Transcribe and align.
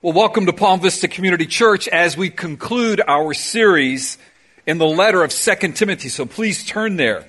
Well, 0.00 0.12
welcome 0.12 0.46
to 0.46 0.52
Palm 0.52 0.78
Vista 0.78 1.08
Community 1.08 1.44
Church 1.44 1.88
as 1.88 2.16
we 2.16 2.30
conclude 2.30 3.02
our 3.08 3.34
series 3.34 4.16
in 4.64 4.78
the 4.78 4.86
letter 4.86 5.24
of 5.24 5.32
2 5.32 5.72
Timothy. 5.72 6.08
So 6.08 6.24
please 6.24 6.64
turn 6.64 6.94
there. 6.94 7.26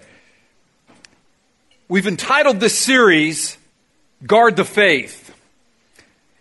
We've 1.88 2.06
entitled 2.06 2.60
this 2.60 2.78
series, 2.78 3.58
Guard 4.24 4.56
the 4.56 4.66
Faith. 4.66 5.34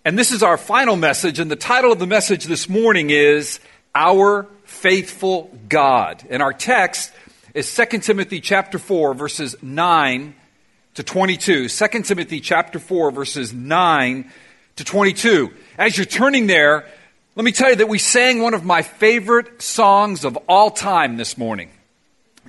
And 0.04 0.18
this 0.18 0.30
is 0.30 0.42
our 0.42 0.58
final 0.58 0.96
message. 0.96 1.38
And 1.38 1.50
the 1.50 1.56
title 1.56 1.92
of 1.92 1.98
the 1.98 2.06
message 2.06 2.44
this 2.44 2.68
morning 2.68 3.08
is 3.08 3.58
Our 3.94 4.46
Faithful 4.64 5.50
God. 5.70 6.26
And 6.28 6.42
our 6.42 6.52
text 6.52 7.10
is 7.54 7.74
2 7.74 8.00
Timothy 8.00 8.42
chapter 8.42 8.78
4, 8.78 9.14
verses 9.14 9.56
9 9.62 10.34
to 10.92 11.02
22. 11.02 11.70
2 11.70 12.02
Timothy 12.02 12.40
chapter 12.40 12.78
4, 12.78 13.12
verses 13.12 13.54
9 13.54 14.30
to 14.78 14.84
22. 14.84 15.52
As 15.76 15.96
you're 15.96 16.06
turning 16.06 16.46
there, 16.46 16.86
let 17.34 17.44
me 17.44 17.50
tell 17.50 17.70
you 17.70 17.76
that 17.76 17.88
we 17.88 17.98
sang 17.98 18.40
one 18.40 18.54
of 18.54 18.64
my 18.64 18.82
favorite 18.82 19.60
songs 19.60 20.24
of 20.24 20.36
all 20.48 20.70
time 20.70 21.16
this 21.16 21.36
morning. 21.36 21.70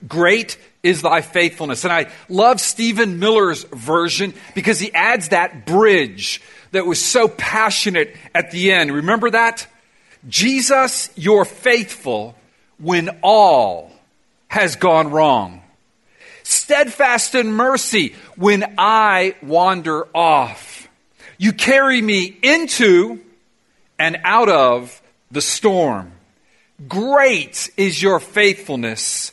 Great 0.07 0.59
is 0.83 1.01
thy 1.01 1.21
faithfulness. 1.21 1.83
And 1.85 1.91
I 1.91 2.11
love 2.29 2.61
Stephen 2.61 3.17
Miller's 3.17 3.63
version 3.63 4.35
because 4.53 4.79
he 4.79 4.93
adds 4.93 5.29
that 5.29 5.65
bridge 5.65 6.39
that 6.71 6.85
was 6.85 7.03
so 7.03 7.27
passionate 7.27 8.15
at 8.35 8.51
the 8.51 8.71
end. 8.73 8.93
Remember 8.93 9.31
that? 9.31 9.65
Jesus, 10.27 11.09
you're 11.15 11.45
faithful 11.45 12.35
when 12.77 13.09
all 13.23 13.91
has 14.49 14.75
gone 14.75 15.09
wrong. 15.09 15.63
Steadfast 16.43 17.33
in 17.33 17.51
mercy 17.51 18.15
when 18.35 18.75
I 18.77 19.35
wander 19.41 20.07
off 20.15 20.68
you 21.39 21.53
carry 21.53 22.01
me 22.01 22.37
into 22.43 23.21
and 23.97 24.19
out 24.23 24.49
of 24.49 25.01
the 25.31 25.41
storm. 25.41 26.11
Great 26.87 27.71
is 27.77 28.01
your 28.01 28.19
faithfulness, 28.19 29.31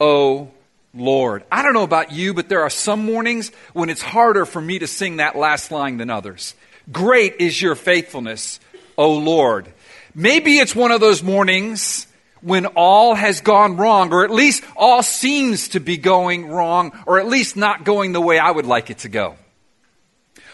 O 0.00 0.50
Lord. 0.94 1.44
I 1.50 1.62
don't 1.62 1.74
know 1.74 1.82
about 1.82 2.12
you, 2.12 2.32
but 2.32 2.48
there 2.48 2.62
are 2.62 2.70
some 2.70 3.04
mornings 3.04 3.50
when 3.72 3.90
it's 3.90 4.00
harder 4.00 4.46
for 4.46 4.60
me 4.60 4.78
to 4.78 4.86
sing 4.86 5.16
that 5.16 5.36
last 5.36 5.72
line 5.72 5.96
than 5.96 6.10
others. 6.10 6.54
Great 6.92 7.36
is 7.40 7.60
your 7.60 7.74
faithfulness, 7.74 8.60
O 8.96 9.14
Lord. 9.14 9.68
Maybe 10.14 10.58
it's 10.58 10.76
one 10.76 10.92
of 10.92 11.00
those 11.00 11.24
mornings 11.24 12.06
when 12.40 12.66
all 12.66 13.16
has 13.16 13.40
gone 13.40 13.76
wrong, 13.76 14.12
or 14.12 14.24
at 14.24 14.30
least 14.30 14.62
all 14.76 15.02
seems 15.02 15.70
to 15.70 15.80
be 15.80 15.96
going 15.96 16.46
wrong, 16.46 16.96
or 17.04 17.18
at 17.18 17.26
least 17.26 17.56
not 17.56 17.84
going 17.84 18.12
the 18.12 18.20
way 18.20 18.38
I 18.38 18.52
would 18.52 18.66
like 18.66 18.90
it 18.90 18.98
to 18.98 19.08
go. 19.08 19.34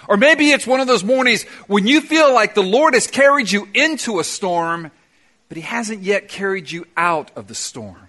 Or 0.09 0.17
maybe 0.17 0.51
it's 0.51 0.67
one 0.67 0.81
of 0.81 0.87
those 0.87 1.05
mornings 1.05 1.45
when 1.67 1.87
you 1.87 2.01
feel 2.01 2.33
like 2.33 2.55
the 2.55 2.63
Lord 2.63 2.95
has 2.95 3.07
carried 3.07 3.51
you 3.51 3.69
into 3.75 4.19
a 4.19 4.25
storm, 4.25 4.91
but 5.49 5.57
He 5.57 5.63
hasn't 5.63 6.03
yet 6.03 6.29
carried 6.29 6.71
you 6.71 6.87
out 6.97 7.31
of 7.37 7.47
the 7.47 7.55
storm. 7.55 8.09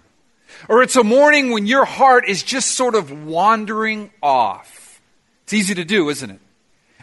Or 0.68 0.82
it's 0.82 0.96
a 0.96 1.04
morning 1.04 1.50
when 1.50 1.66
your 1.66 1.84
heart 1.84 2.28
is 2.28 2.42
just 2.42 2.72
sort 2.72 2.94
of 2.94 3.26
wandering 3.26 4.10
off. 4.22 5.00
It's 5.44 5.52
easy 5.52 5.74
to 5.74 5.84
do, 5.84 6.08
isn't 6.08 6.30
it? 6.30 6.40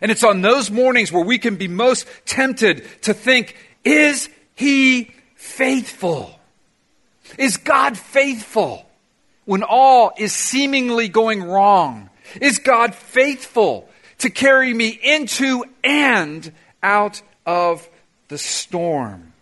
And 0.01 0.11
it's 0.11 0.23
on 0.23 0.41
those 0.41 0.69
mornings 0.69 1.11
where 1.11 1.23
we 1.23 1.37
can 1.37 1.55
be 1.55 1.67
most 1.67 2.07
tempted 2.25 2.85
to 3.03 3.13
think, 3.13 3.55
is 3.83 4.29
He 4.55 5.11
faithful? 5.35 6.39
Is 7.37 7.57
God 7.57 7.97
faithful 7.97 8.85
when 9.45 9.63
all 9.63 10.11
is 10.17 10.33
seemingly 10.33 11.07
going 11.07 11.43
wrong? 11.43 12.09
Is 12.41 12.59
God 12.59 12.95
faithful 12.95 13.89
to 14.19 14.29
carry 14.29 14.73
me 14.73 14.89
into 14.89 15.65
and 15.83 16.51
out 16.81 17.21
of 17.45 17.87
the 18.27 18.37
storm. 18.37 19.33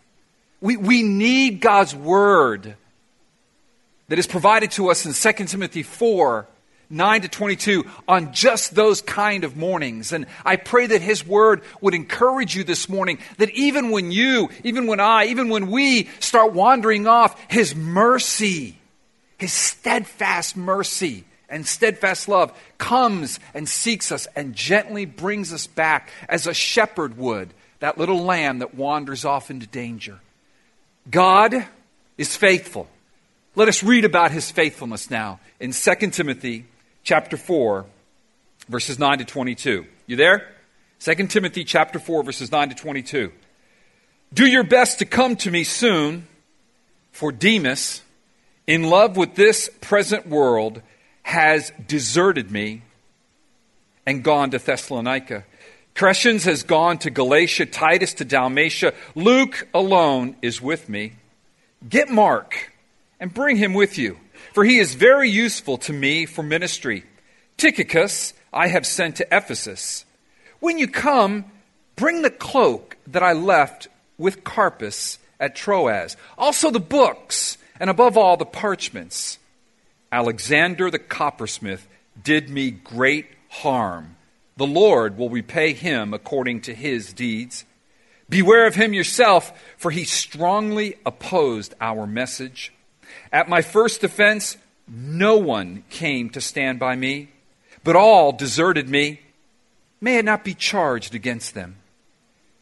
We, 0.59 0.77
we 0.77 1.03
need 1.03 1.59
God's 1.59 1.95
word 1.95 2.75
that 4.07 4.19
is 4.19 4.27
provided 4.27 4.71
to 4.71 4.89
us 4.89 5.05
in 5.05 5.13
2 5.13 5.45
Timothy 5.45 5.83
4 5.83 6.47
9 6.91 7.21
to 7.21 7.27
22 7.29 7.85
on 8.07 8.33
just 8.33 8.75
those 8.75 9.01
kind 9.01 9.43
of 9.43 9.55
mornings. 9.55 10.11
And 10.11 10.25
I 10.45 10.57
pray 10.57 10.87
that 10.87 11.01
His 11.01 11.25
Word 11.25 11.61
would 11.79 11.93
encourage 11.93 12.55
you 12.55 12.63
this 12.63 12.89
morning 12.89 13.17
that 13.37 13.49
even 13.51 13.91
when 13.91 14.11
you, 14.11 14.49
even 14.63 14.87
when 14.87 14.99
I, 14.99 15.27
even 15.27 15.49
when 15.49 15.71
we 15.71 16.09
start 16.19 16.53
wandering 16.53 17.07
off, 17.07 17.39
His 17.49 17.73
mercy, 17.73 18.77
His 19.37 19.53
steadfast 19.53 20.57
mercy, 20.57 21.23
and 21.51 21.67
steadfast 21.67 22.27
love 22.27 22.57
comes 22.77 23.39
and 23.53 23.69
seeks 23.69 24.11
us 24.11 24.27
and 24.35 24.55
gently 24.55 25.05
brings 25.05 25.53
us 25.53 25.67
back 25.67 26.09
as 26.27 26.47
a 26.47 26.53
shepherd 26.53 27.17
would, 27.17 27.53
that 27.79 27.97
little 27.97 28.23
lamb 28.23 28.59
that 28.59 28.73
wanders 28.73 29.25
off 29.25 29.51
into 29.51 29.67
danger. 29.67 30.19
God 31.09 31.65
is 32.17 32.35
faithful. 32.35 32.87
Let 33.55 33.67
us 33.67 33.83
read 33.83 34.05
about 34.05 34.31
his 34.31 34.49
faithfulness 34.49 35.11
now 35.11 35.39
in 35.59 35.73
2 35.73 35.95
Timothy 36.11 36.65
chapter 37.03 37.37
4 37.37 37.85
verses 38.69 38.97
9 38.97 39.19
to 39.19 39.25
22. 39.25 39.85
You 40.07 40.15
there? 40.15 40.47
2 40.99 41.27
Timothy 41.27 41.63
chapter 41.63 41.99
4 41.99 42.23
verses 42.23 42.51
9 42.51 42.69
to 42.69 42.75
22. 42.75 43.31
Do 44.33 44.45
your 44.45 44.63
best 44.63 44.99
to 44.99 45.05
come 45.05 45.35
to 45.37 45.51
me 45.51 45.65
soon, 45.65 46.25
for 47.11 47.33
Demas, 47.33 48.01
in 48.65 48.83
love 48.83 49.17
with 49.17 49.35
this 49.35 49.69
present 49.81 50.27
world, 50.27 50.81
has 51.23 51.71
deserted 51.87 52.51
me 52.51 52.81
and 54.05 54.23
gone 54.23 54.51
to 54.51 54.59
Thessalonica. 54.59 55.45
Crescens 55.95 56.45
has 56.45 56.63
gone 56.63 56.97
to 56.99 57.09
Galatia, 57.09 57.65
Titus 57.65 58.13
to 58.15 58.25
Dalmatia. 58.25 58.93
Luke 59.15 59.67
alone 59.73 60.35
is 60.41 60.61
with 60.61 60.89
me. 60.89 61.13
Get 61.87 62.09
Mark 62.09 62.71
and 63.19 63.33
bring 63.33 63.57
him 63.57 63.73
with 63.73 63.97
you, 63.97 64.17
for 64.53 64.63
he 64.63 64.79
is 64.79 64.95
very 64.95 65.29
useful 65.29 65.77
to 65.79 65.93
me 65.93 66.25
for 66.25 66.43
ministry. 66.43 67.05
Tychicus 67.57 68.33
I 68.53 68.67
have 68.67 68.85
sent 68.85 69.17
to 69.17 69.27
Ephesus. 69.35 70.05
When 70.59 70.77
you 70.77 70.87
come, 70.87 71.45
bring 71.95 72.21
the 72.21 72.29
cloak 72.29 72.97
that 73.07 73.23
I 73.23 73.33
left 73.33 73.87
with 74.17 74.43
Carpus 74.43 75.19
at 75.39 75.55
Troas, 75.55 76.17
also 76.37 76.69
the 76.69 76.79
books, 76.79 77.57
and 77.79 77.89
above 77.89 78.17
all 78.17 78.37
the 78.37 78.45
parchments. 78.45 79.39
Alexander 80.11 80.91
the 80.91 80.99
coppersmith 80.99 81.87
did 82.21 82.49
me 82.49 82.71
great 82.71 83.27
harm. 83.49 84.15
The 84.57 84.67
Lord 84.67 85.17
will 85.17 85.29
repay 85.29 85.73
him 85.73 86.13
according 86.13 86.61
to 86.61 86.73
his 86.73 87.13
deeds. 87.13 87.65
Beware 88.29 88.67
of 88.67 88.75
him 88.75 88.93
yourself, 88.93 89.51
for 89.77 89.91
he 89.91 90.03
strongly 90.03 90.95
opposed 91.05 91.73
our 91.81 92.05
message. 92.05 92.73
At 93.31 93.49
my 93.49 93.61
first 93.61 94.01
defense, 94.01 94.57
no 94.87 95.37
one 95.37 95.83
came 95.89 96.29
to 96.31 96.41
stand 96.41 96.79
by 96.79 96.95
me, 96.95 97.29
but 97.83 97.95
all 97.95 98.31
deserted 98.31 98.89
me. 98.89 99.21
May 99.99 100.17
it 100.17 100.25
not 100.25 100.43
be 100.43 100.53
charged 100.53 101.15
against 101.15 101.53
them. 101.53 101.77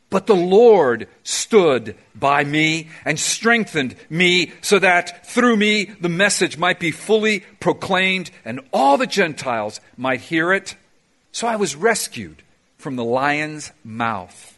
But 0.09 0.25
the 0.25 0.36
Lord 0.36 1.08
stood 1.24 1.96
by 2.16 2.44
me 2.44 2.90
and 3.06 3.20
strengthened 3.20 3.96
me 4.09 4.53
so 4.62 4.80
that 4.80 5.28
through 5.28 5.56
me 5.56 5.86
the 5.86 6.09
message 6.09 6.58
might 6.58 6.80
be 6.80 6.92
fully 6.92 7.42
proclaimed 7.59 8.31
and 8.44 8.62
all 8.74 8.97
the 8.97 9.06
Gentiles 9.06 9.80
might 9.97 10.22
hear 10.22 10.52
it. 10.52 10.75
So 11.31 11.47
I 11.47 11.58
was 11.58 11.75
rescued 11.75 12.42
from 12.78 12.96
the 12.96 13.03
lion's 13.03 13.72
mouth. 13.84 14.58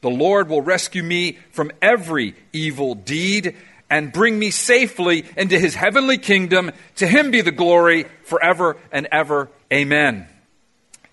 The 0.00 0.10
Lord 0.10 0.48
will 0.48 0.60
rescue 0.60 1.04
me 1.04 1.38
from 1.50 1.70
every 1.80 2.34
evil 2.52 2.96
deed 2.96 3.56
and 3.88 4.12
bring 4.12 4.38
me 4.38 4.50
safely 4.50 5.24
into 5.36 5.58
his 5.58 5.76
heavenly 5.76 6.18
kingdom. 6.18 6.72
To 6.96 7.06
him 7.06 7.30
be 7.30 7.42
the 7.42 7.52
glory 7.52 8.06
forever 8.24 8.76
and 8.90 9.06
ever. 9.12 9.50
Amen. 9.72 10.26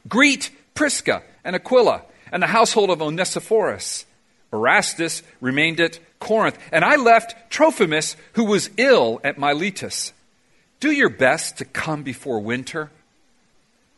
Greet 0.07 0.49
Prisca 0.73 1.21
and 1.43 1.55
Aquila 1.55 2.03
and 2.31 2.41
the 2.41 2.47
household 2.47 2.89
of 2.89 3.01
Onesiphorus. 3.01 4.05
Erastus 4.53 5.23
remained 5.39 5.79
at 5.79 5.99
Corinth, 6.19 6.57
and 6.71 6.83
I 6.83 6.97
left 6.97 7.49
Trophimus, 7.49 8.15
who 8.33 8.45
was 8.45 8.69
ill 8.77 9.19
at 9.23 9.37
Miletus. 9.37 10.13
Do 10.79 10.91
your 10.91 11.09
best 11.09 11.57
to 11.57 11.65
come 11.65 12.03
before 12.03 12.39
winter. 12.39 12.91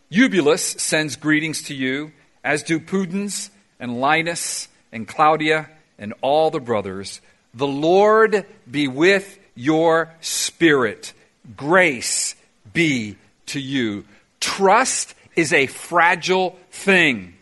Eubulus 0.09 0.63
sends 0.63 1.15
greetings 1.15 1.63
to 1.63 1.73
you, 1.73 2.11
as 2.43 2.61
do 2.61 2.79
Pudens 2.79 3.49
and 3.79 3.99
Linus 3.99 4.67
and 4.91 5.07
Claudia 5.07 5.69
and 5.97 6.13
all 6.21 6.51
the 6.51 6.59
brothers. 6.59 7.21
The 7.53 7.67
Lord 7.67 8.45
be 8.69 8.87
with 8.87 9.39
your 9.55 10.13
spirit. 10.21 11.13
Grace 11.55 12.35
be 12.73 13.17
to 13.47 13.59
you. 13.59 14.05
Trust 14.39 15.15
is 15.35 15.53
a 15.53 15.67
fragile 15.67 16.57
thing. 16.71 17.33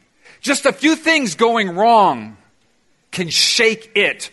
Just 0.41 0.65
a 0.65 0.73
few 0.73 0.95
things 0.95 1.35
going 1.35 1.69
wrong 1.69 2.38
can 3.11 3.29
shake 3.29 3.91
it. 3.95 4.31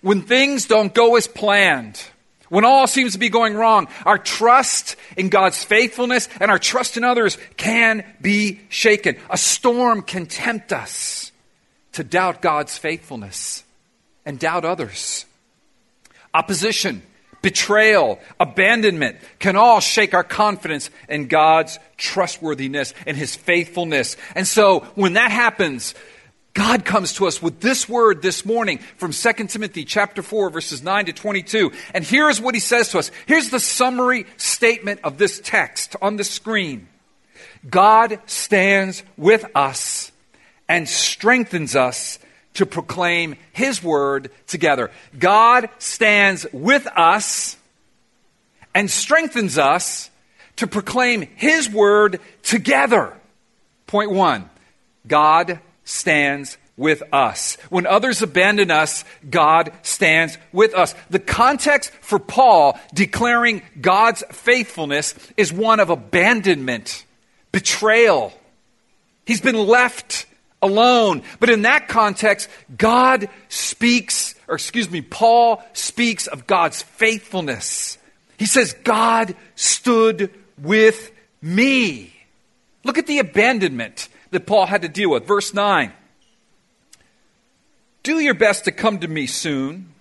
When 0.00 0.22
things 0.22 0.66
don't 0.66 0.94
go 0.94 1.16
as 1.16 1.26
planned, 1.26 2.00
when 2.48 2.64
all 2.64 2.86
seems 2.86 3.12
to 3.12 3.18
be 3.18 3.28
going 3.28 3.54
wrong, 3.54 3.88
our 4.06 4.16
trust 4.16 4.96
in 5.16 5.28
God's 5.28 5.62
faithfulness 5.62 6.28
and 6.40 6.50
our 6.50 6.58
trust 6.58 6.96
in 6.96 7.04
others 7.04 7.36
can 7.56 8.04
be 8.20 8.60
shaken. 8.68 9.16
A 9.28 9.36
storm 9.36 10.02
can 10.02 10.26
tempt 10.26 10.72
us 10.72 11.32
to 11.92 12.04
doubt 12.04 12.40
God's 12.40 12.78
faithfulness 12.78 13.64
and 14.24 14.38
doubt 14.38 14.64
others. 14.64 15.26
Opposition, 16.32 17.02
betrayal, 17.42 18.18
abandonment 18.40 19.16
can 19.38 19.56
all 19.56 19.80
shake 19.80 20.14
our 20.14 20.24
confidence 20.24 20.90
in 21.08 21.28
God's 21.28 21.78
trustworthiness 21.96 22.94
and 23.06 23.16
his 23.16 23.36
faithfulness. 23.36 24.16
And 24.34 24.46
so 24.46 24.80
when 24.94 25.14
that 25.14 25.30
happens, 25.30 25.94
God 26.54 26.84
comes 26.84 27.12
to 27.14 27.26
us 27.26 27.40
with 27.40 27.60
this 27.60 27.88
word 27.88 28.20
this 28.20 28.44
morning 28.44 28.78
from 28.96 29.12
2 29.12 29.32
Timothy 29.46 29.84
chapter 29.84 30.22
4 30.22 30.50
verses 30.50 30.82
9 30.82 31.06
to 31.06 31.12
22. 31.12 31.70
And 31.94 32.04
here's 32.04 32.40
what 32.40 32.54
he 32.54 32.60
says 32.60 32.88
to 32.90 32.98
us. 32.98 33.10
Here's 33.26 33.50
the 33.50 33.60
summary 33.60 34.26
statement 34.36 35.00
of 35.04 35.18
this 35.18 35.40
text 35.42 35.94
on 36.02 36.16
the 36.16 36.24
screen. 36.24 36.88
God 37.68 38.18
stands 38.26 39.02
with 39.16 39.44
us 39.54 40.10
and 40.68 40.88
strengthens 40.88 41.76
us 41.76 42.18
to 42.54 42.66
proclaim 42.66 43.36
his 43.52 43.82
word 43.82 44.30
together. 44.46 44.90
God 45.18 45.68
stands 45.78 46.46
with 46.52 46.86
us 46.86 47.56
and 48.74 48.90
strengthens 48.90 49.58
us 49.58 50.10
to 50.56 50.66
proclaim 50.66 51.22
his 51.36 51.70
word 51.70 52.20
together. 52.42 53.12
Point 53.86 54.10
one 54.10 54.50
God 55.06 55.60
stands 55.84 56.58
with 56.76 57.02
us. 57.12 57.56
When 57.70 57.86
others 57.86 58.22
abandon 58.22 58.70
us, 58.70 59.04
God 59.28 59.72
stands 59.82 60.38
with 60.52 60.74
us. 60.74 60.94
The 61.10 61.18
context 61.18 61.90
for 62.00 62.18
Paul 62.18 62.78
declaring 62.94 63.62
God's 63.80 64.22
faithfulness 64.30 65.14
is 65.36 65.52
one 65.52 65.80
of 65.80 65.90
abandonment, 65.90 67.04
betrayal. 67.50 68.32
He's 69.24 69.40
been 69.40 69.56
left 69.56 70.26
alone. 70.62 71.22
But 71.40 71.50
in 71.50 71.62
that 71.62 71.88
context, 71.88 72.48
God 72.76 73.28
speaks, 73.48 74.34
or 74.46 74.54
excuse 74.54 74.90
me, 74.90 75.02
Paul 75.02 75.62
speaks 75.72 76.26
of 76.26 76.46
God's 76.46 76.82
faithfulness. 76.82 77.98
He 78.38 78.46
says, 78.46 78.72
God 78.84 79.34
stood 79.54 80.32
with 80.60 81.12
me. 81.42 82.14
Look 82.84 82.98
at 82.98 83.06
the 83.06 83.18
abandonment 83.18 84.08
that 84.30 84.46
Paul 84.46 84.66
had 84.66 84.82
to 84.82 84.88
deal 84.88 85.10
with. 85.10 85.26
Verse 85.26 85.52
9 85.52 85.92
Do 88.02 88.20
your 88.20 88.34
best 88.34 88.64
to 88.64 88.72
come 88.72 89.00
to 89.00 89.08
me 89.08 89.26
soon. 89.26 89.92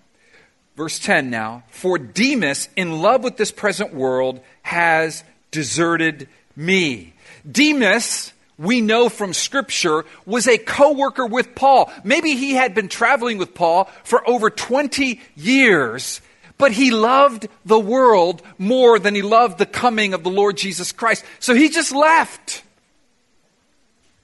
Verse 0.75 0.99
10 0.99 1.31
now. 1.31 1.63
For 1.69 1.97
Demas, 1.97 2.69
in 2.75 3.01
love 3.01 3.23
with 3.23 3.35
this 3.35 3.51
present 3.51 3.95
world, 3.95 4.39
has 4.61 5.23
deserted 5.49 6.29
me. 6.55 7.13
Demas, 7.49 8.31
we 8.57 8.81
know 8.81 9.09
from 9.09 9.33
Scripture, 9.33 10.05
was 10.25 10.47
a 10.47 10.57
co 10.57 10.93
worker 10.93 11.25
with 11.25 11.53
Paul. 11.55 11.91
Maybe 12.03 12.35
he 12.35 12.53
had 12.53 12.73
been 12.73 12.87
traveling 12.87 13.37
with 13.37 13.53
Paul 13.53 13.85
for 14.03 14.27
over 14.27 14.49
20 14.49 15.21
years, 15.35 16.21
but 16.57 16.71
he 16.71 16.91
loved 16.91 17.47
the 17.65 17.79
world 17.79 18.41
more 18.57 18.97
than 18.97 19.13
he 19.13 19.21
loved 19.21 19.59
the 19.59 19.65
coming 19.65 20.13
of 20.13 20.23
the 20.23 20.31
Lord 20.31 20.57
Jesus 20.57 20.91
Christ. 20.91 21.23
So 21.39 21.53
he 21.53 21.69
just 21.69 21.91
left. 21.91 22.63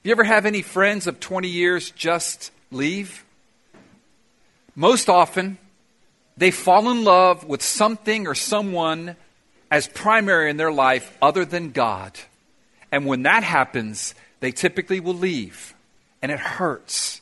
You 0.02 0.10
ever 0.10 0.24
have 0.24 0.46
any 0.46 0.62
friends 0.62 1.06
of 1.06 1.20
20 1.20 1.48
years 1.48 1.90
just 1.92 2.50
leave? 2.70 3.24
Most 4.74 5.08
often, 5.08 5.58
they 6.36 6.50
fall 6.50 6.90
in 6.90 7.04
love 7.04 7.44
with 7.44 7.62
something 7.62 8.26
or 8.26 8.34
someone 8.34 9.16
as 9.70 9.86
primary 9.86 10.50
in 10.50 10.56
their 10.56 10.72
life 10.72 11.16
other 11.22 11.44
than 11.44 11.70
God. 11.70 12.18
And 12.94 13.06
when 13.06 13.24
that 13.24 13.42
happens, 13.42 14.14
they 14.38 14.52
typically 14.52 15.00
will 15.00 15.14
leave. 15.14 15.74
And 16.22 16.30
it 16.30 16.38
hurts. 16.38 17.20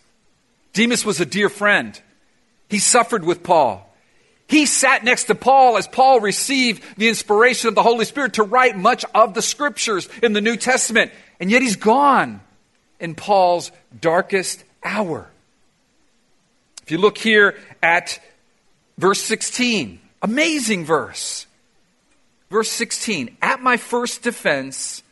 Demas 0.75 1.03
was 1.03 1.19
a 1.19 1.25
dear 1.25 1.49
friend. 1.49 1.99
He 2.69 2.79
suffered 2.79 3.25
with 3.25 3.43
Paul. 3.43 3.89
He 4.47 4.67
sat 4.67 5.03
next 5.03 5.25
to 5.25 5.35
Paul 5.35 5.79
as 5.79 5.89
Paul 5.89 6.21
received 6.21 6.83
the 6.99 7.09
inspiration 7.09 7.69
of 7.69 7.75
the 7.75 7.83
Holy 7.83 8.05
Spirit 8.05 8.35
to 8.35 8.43
write 8.43 8.77
much 8.77 9.07
of 9.15 9.33
the 9.33 9.41
scriptures 9.41 10.11
in 10.23 10.35
the 10.35 10.43
New 10.43 10.59
Testament. 10.59 11.11
And 11.41 11.51
yet 11.51 11.63
he's 11.63 11.77
gone 11.77 12.43
in 13.01 13.15
Paul's 13.15 13.73
darkest 13.99 14.63
hour. 14.85 15.31
If 16.83 16.91
you 16.91 16.99
look 16.99 17.17
here 17.17 17.59
at 17.83 18.21
verse 18.99 19.23
16, 19.23 20.03
amazing 20.21 20.85
verse. 20.85 21.47
Verse 22.51 22.71
16, 22.71 23.39
at 23.41 23.63
my 23.63 23.79
first 23.79 24.23
defense, 24.23 25.03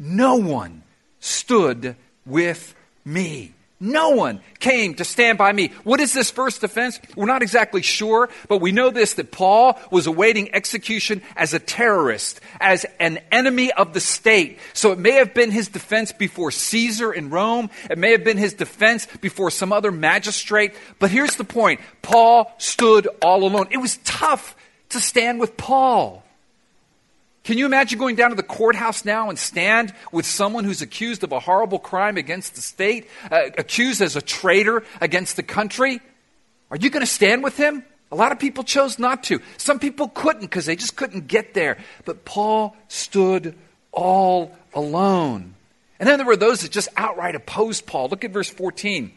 no 0.00 0.36
one 0.36 0.82
stood 1.20 1.94
with 2.24 2.74
me. 3.04 3.54
No 3.82 4.10
one 4.10 4.40
came 4.58 4.94
to 4.96 5.04
stand 5.04 5.38
by 5.38 5.50
me. 5.52 5.68
What 5.84 6.00
is 6.00 6.12
this 6.12 6.30
first 6.30 6.60
defense? 6.60 7.00
We're 7.16 7.24
not 7.24 7.40
exactly 7.40 7.80
sure, 7.80 8.28
but 8.46 8.58
we 8.58 8.72
know 8.72 8.90
this 8.90 9.14
that 9.14 9.30
Paul 9.30 9.78
was 9.90 10.06
awaiting 10.06 10.54
execution 10.54 11.22
as 11.34 11.54
a 11.54 11.58
terrorist, 11.58 12.40
as 12.60 12.84
an 12.98 13.20
enemy 13.32 13.72
of 13.72 13.94
the 13.94 14.00
state. 14.00 14.58
So 14.74 14.92
it 14.92 14.98
may 14.98 15.12
have 15.12 15.32
been 15.32 15.50
his 15.50 15.68
defense 15.68 16.12
before 16.12 16.50
Caesar 16.50 17.10
in 17.10 17.30
Rome. 17.30 17.70
It 17.90 17.96
may 17.96 18.10
have 18.10 18.22
been 18.22 18.36
his 18.36 18.52
defense 18.52 19.06
before 19.22 19.50
some 19.50 19.72
other 19.72 19.90
magistrate. 19.90 20.74
But 20.98 21.10
here's 21.10 21.36
the 21.36 21.44
point 21.44 21.80
Paul 22.02 22.52
stood 22.58 23.08
all 23.22 23.44
alone. 23.44 23.68
It 23.70 23.78
was 23.78 23.96
tough 23.98 24.56
to 24.90 25.00
stand 25.00 25.40
with 25.40 25.56
Paul. 25.56 26.22
Can 27.42 27.56
you 27.56 27.66
imagine 27.66 27.98
going 27.98 28.16
down 28.16 28.30
to 28.30 28.36
the 28.36 28.42
courthouse 28.42 29.04
now 29.04 29.30
and 29.30 29.38
stand 29.38 29.94
with 30.12 30.26
someone 30.26 30.64
who's 30.64 30.82
accused 30.82 31.24
of 31.24 31.32
a 31.32 31.40
horrible 31.40 31.78
crime 31.78 32.16
against 32.16 32.54
the 32.54 32.60
state, 32.60 33.08
uh, 33.30 33.50
accused 33.56 34.02
as 34.02 34.14
a 34.14 34.22
traitor 34.22 34.82
against 35.00 35.36
the 35.36 35.42
country? 35.42 36.00
Are 36.70 36.76
you 36.76 36.90
going 36.90 37.00
to 37.04 37.10
stand 37.10 37.42
with 37.42 37.56
him? 37.56 37.82
A 38.12 38.16
lot 38.16 38.32
of 38.32 38.38
people 38.38 38.64
chose 38.64 38.98
not 38.98 39.24
to. 39.24 39.40
Some 39.56 39.78
people 39.78 40.08
couldn't 40.08 40.42
because 40.42 40.66
they 40.66 40.76
just 40.76 40.96
couldn't 40.96 41.28
get 41.28 41.54
there. 41.54 41.78
But 42.04 42.24
Paul 42.24 42.76
stood 42.88 43.56
all 43.92 44.54
alone. 44.74 45.54
And 45.98 46.08
then 46.08 46.18
there 46.18 46.26
were 46.26 46.36
those 46.36 46.60
that 46.62 46.70
just 46.70 46.88
outright 46.96 47.34
opposed 47.34 47.86
Paul. 47.86 48.08
Look 48.08 48.24
at 48.24 48.32
verse 48.32 48.50
14. 48.50 49.12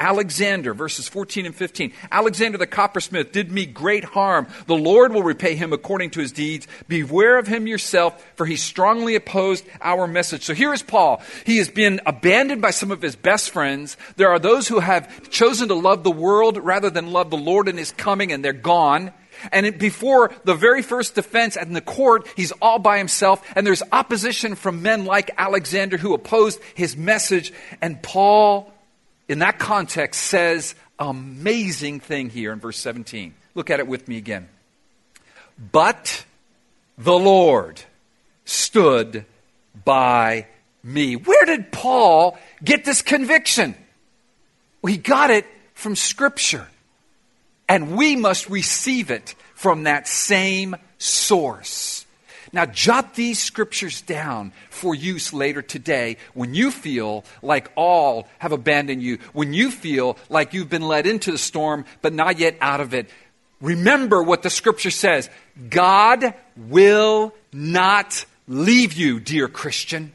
Alexander, 0.00 0.72
verses 0.72 1.06
14 1.08 1.44
and 1.44 1.54
15. 1.54 1.92
Alexander 2.10 2.56
the 2.56 2.66
coppersmith 2.66 3.32
did 3.32 3.52
me 3.52 3.66
great 3.66 4.02
harm. 4.02 4.46
The 4.66 4.74
Lord 4.74 5.12
will 5.12 5.22
repay 5.22 5.54
him 5.54 5.74
according 5.74 6.10
to 6.12 6.20
his 6.20 6.32
deeds. 6.32 6.66
Beware 6.88 7.38
of 7.38 7.46
him 7.46 7.66
yourself, 7.66 8.24
for 8.34 8.46
he 8.46 8.56
strongly 8.56 9.14
opposed 9.14 9.64
our 9.82 10.06
message. 10.06 10.44
So 10.44 10.54
here 10.54 10.72
is 10.72 10.82
Paul. 10.82 11.22
He 11.44 11.58
has 11.58 11.68
been 11.68 12.00
abandoned 12.06 12.62
by 12.62 12.70
some 12.70 12.90
of 12.90 13.02
his 13.02 13.14
best 13.14 13.50
friends. 13.50 13.98
There 14.16 14.30
are 14.30 14.38
those 14.38 14.66
who 14.66 14.80
have 14.80 15.28
chosen 15.28 15.68
to 15.68 15.74
love 15.74 16.02
the 16.02 16.10
world 16.10 16.56
rather 16.56 16.88
than 16.88 17.12
love 17.12 17.30
the 17.30 17.36
Lord 17.36 17.68
and 17.68 17.78
his 17.78 17.92
coming, 17.92 18.32
and 18.32 18.42
they're 18.42 18.54
gone. 18.54 19.12
And 19.52 19.78
before 19.78 20.32
the 20.44 20.54
very 20.54 20.82
first 20.82 21.14
defense 21.14 21.56
in 21.56 21.72
the 21.72 21.80
court, 21.80 22.26
he's 22.36 22.52
all 22.52 22.78
by 22.78 22.98
himself, 22.98 23.46
and 23.54 23.66
there's 23.66 23.82
opposition 23.92 24.54
from 24.54 24.82
men 24.82 25.04
like 25.04 25.30
Alexander 25.36 25.98
who 25.98 26.14
opposed 26.14 26.60
his 26.74 26.96
message. 26.96 27.52
And 27.80 28.02
Paul 28.02 28.72
in 29.30 29.38
that 29.38 29.60
context, 29.60 30.22
says 30.22 30.74
amazing 30.98 32.00
thing 32.00 32.30
here 32.30 32.52
in 32.52 32.58
verse 32.58 32.76
17. 32.78 33.32
Look 33.54 33.70
at 33.70 33.78
it 33.78 33.86
with 33.86 34.08
me 34.08 34.16
again. 34.16 34.48
But 35.70 36.24
the 36.98 37.16
Lord 37.16 37.80
stood 38.44 39.24
by 39.84 40.48
me. 40.82 41.14
Where 41.14 41.44
did 41.46 41.70
Paul 41.70 42.36
get 42.64 42.84
this 42.84 43.02
conviction? 43.02 43.76
He 44.84 44.96
got 44.96 45.30
it 45.30 45.46
from 45.74 45.94
Scripture. 45.94 46.66
And 47.68 47.96
we 47.96 48.16
must 48.16 48.50
receive 48.50 49.12
it 49.12 49.36
from 49.54 49.84
that 49.84 50.08
same 50.08 50.74
source. 50.98 51.99
Now, 52.52 52.66
jot 52.66 53.14
these 53.14 53.38
scriptures 53.38 54.02
down 54.02 54.52
for 54.70 54.94
use 54.94 55.32
later 55.32 55.62
today 55.62 56.16
when 56.34 56.54
you 56.54 56.70
feel 56.70 57.24
like 57.42 57.70
all 57.76 58.28
have 58.38 58.52
abandoned 58.52 59.02
you, 59.02 59.18
when 59.32 59.52
you 59.52 59.70
feel 59.70 60.16
like 60.28 60.52
you've 60.52 60.68
been 60.68 60.82
led 60.82 61.06
into 61.06 61.30
the 61.30 61.38
storm 61.38 61.84
but 62.02 62.12
not 62.12 62.38
yet 62.38 62.56
out 62.60 62.80
of 62.80 62.92
it. 62.92 63.08
Remember 63.60 64.22
what 64.22 64.42
the 64.42 64.50
scripture 64.50 64.90
says 64.90 65.30
God 65.68 66.34
will 66.56 67.34
not 67.52 68.24
leave 68.48 68.94
you, 68.94 69.20
dear 69.20 69.48
Christian. 69.48 70.12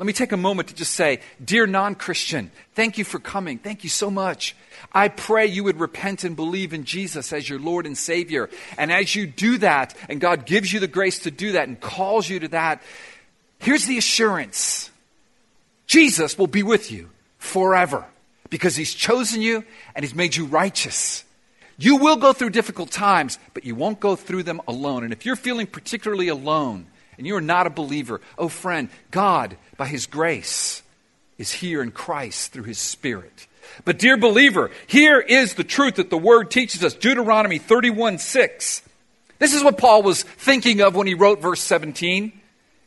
Let 0.00 0.06
me 0.06 0.14
take 0.14 0.32
a 0.32 0.38
moment 0.38 0.68
to 0.68 0.74
just 0.74 0.94
say, 0.94 1.20
Dear 1.44 1.66
non 1.66 1.94
Christian, 1.94 2.50
thank 2.74 2.96
you 2.96 3.04
for 3.04 3.18
coming. 3.18 3.58
Thank 3.58 3.84
you 3.84 3.90
so 3.90 4.10
much. 4.10 4.56
I 4.94 5.08
pray 5.08 5.44
you 5.44 5.62
would 5.64 5.78
repent 5.78 6.24
and 6.24 6.34
believe 6.34 6.72
in 6.72 6.84
Jesus 6.84 7.34
as 7.34 7.46
your 7.46 7.58
Lord 7.58 7.84
and 7.84 7.98
Savior. 7.98 8.48
And 8.78 8.90
as 8.90 9.14
you 9.14 9.26
do 9.26 9.58
that, 9.58 9.94
and 10.08 10.18
God 10.18 10.46
gives 10.46 10.72
you 10.72 10.80
the 10.80 10.88
grace 10.88 11.18
to 11.24 11.30
do 11.30 11.52
that 11.52 11.68
and 11.68 11.78
calls 11.78 12.30
you 12.30 12.40
to 12.40 12.48
that, 12.48 12.80
here's 13.58 13.84
the 13.84 13.98
assurance 13.98 14.90
Jesus 15.86 16.38
will 16.38 16.46
be 16.46 16.62
with 16.62 16.90
you 16.90 17.10
forever 17.36 18.06
because 18.48 18.76
He's 18.76 18.94
chosen 18.94 19.42
you 19.42 19.64
and 19.94 20.02
He's 20.02 20.14
made 20.14 20.34
you 20.34 20.46
righteous. 20.46 21.26
You 21.76 21.96
will 21.96 22.16
go 22.16 22.32
through 22.32 22.50
difficult 22.50 22.90
times, 22.90 23.38
but 23.52 23.66
you 23.66 23.74
won't 23.74 24.00
go 24.00 24.16
through 24.16 24.44
them 24.44 24.62
alone. 24.66 25.04
And 25.04 25.12
if 25.12 25.26
you're 25.26 25.36
feeling 25.36 25.66
particularly 25.66 26.28
alone 26.28 26.86
and 27.18 27.26
you 27.26 27.36
are 27.36 27.42
not 27.42 27.66
a 27.66 27.70
believer, 27.70 28.22
oh 28.38 28.48
friend, 28.48 28.88
God 29.10 29.58
by 29.80 29.86
His 29.86 30.06
grace, 30.06 30.82
is 31.38 31.50
here 31.50 31.82
in 31.82 31.90
Christ 31.90 32.52
through 32.52 32.64
His 32.64 32.76
Spirit. 32.78 33.46
But, 33.86 33.98
dear 33.98 34.18
believer, 34.18 34.70
here 34.86 35.18
is 35.18 35.54
the 35.54 35.64
truth 35.64 35.94
that 35.94 36.10
the 36.10 36.18
Word 36.18 36.50
teaches 36.50 36.84
us 36.84 36.92
Deuteronomy 36.92 37.56
31 37.56 38.18
6. 38.18 38.82
This 39.38 39.54
is 39.54 39.64
what 39.64 39.78
Paul 39.78 40.02
was 40.02 40.22
thinking 40.22 40.82
of 40.82 40.94
when 40.94 41.06
he 41.06 41.14
wrote 41.14 41.40
verse 41.40 41.62
17. 41.62 42.30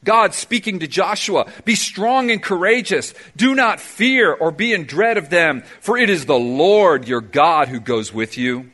God 0.04 0.36
speaking 0.36 0.82
to 0.82 0.88
Joshua, 0.88 1.52
Be 1.66 1.74
strong 1.74 2.30
and 2.30 2.44
courageous. 2.44 3.16
Do 3.36 3.56
not 3.56 3.80
fear 3.80 4.32
or 4.32 4.52
be 4.52 4.72
in 4.72 4.86
dread 4.86 5.18
of 5.18 5.32
them, 5.32 5.64
for 5.80 5.98
it 5.98 6.12
is 6.12 6.28
the 6.28 6.36
Lord 6.36 7.08
your 7.08 7.22
God 7.22 7.70
who 7.70 7.80
goes 7.80 8.14
with 8.14 8.38
you. 8.38 8.72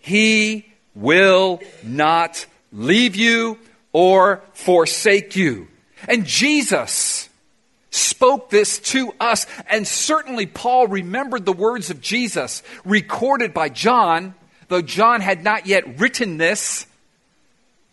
He 0.00 0.66
will 0.94 1.62
not 1.82 2.44
leave 2.72 3.16
you 3.16 3.58
or 3.94 4.42
forsake 4.52 5.34
you. 5.34 5.68
And 6.06 6.26
Jesus 6.26 7.30
spoke 7.94 8.50
this 8.50 8.78
to 8.80 9.12
us, 9.20 9.46
and 9.68 9.86
certainly 9.86 10.46
Paul 10.46 10.88
remembered 10.88 11.46
the 11.46 11.52
words 11.52 11.90
of 11.90 12.00
Jesus 12.00 12.62
recorded 12.84 13.54
by 13.54 13.68
John, 13.68 14.34
though 14.68 14.82
John 14.82 15.20
had 15.20 15.44
not 15.44 15.66
yet 15.66 16.00
written 16.00 16.36
this. 16.36 16.86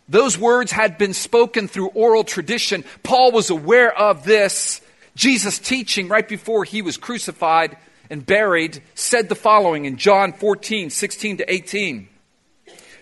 Those 0.08 0.36
words 0.36 0.72
had 0.72 0.98
been 0.98 1.14
spoken 1.14 1.68
through 1.68 1.88
oral 1.88 2.24
tradition. 2.24 2.84
Paul 3.02 3.32
was 3.32 3.50
aware 3.50 3.96
of 3.96 4.24
this. 4.24 4.80
Jesus' 5.14 5.58
teaching 5.58 6.08
right 6.08 6.28
before 6.28 6.64
he 6.64 6.82
was 6.82 6.96
crucified 6.96 7.76
and 8.10 8.26
buried 8.26 8.82
said 8.94 9.28
the 9.28 9.34
following 9.34 9.84
in 9.84 9.96
John 9.96 10.32
14, 10.32 10.90
16 10.90 11.38
to 11.38 11.52
18. 11.52 12.08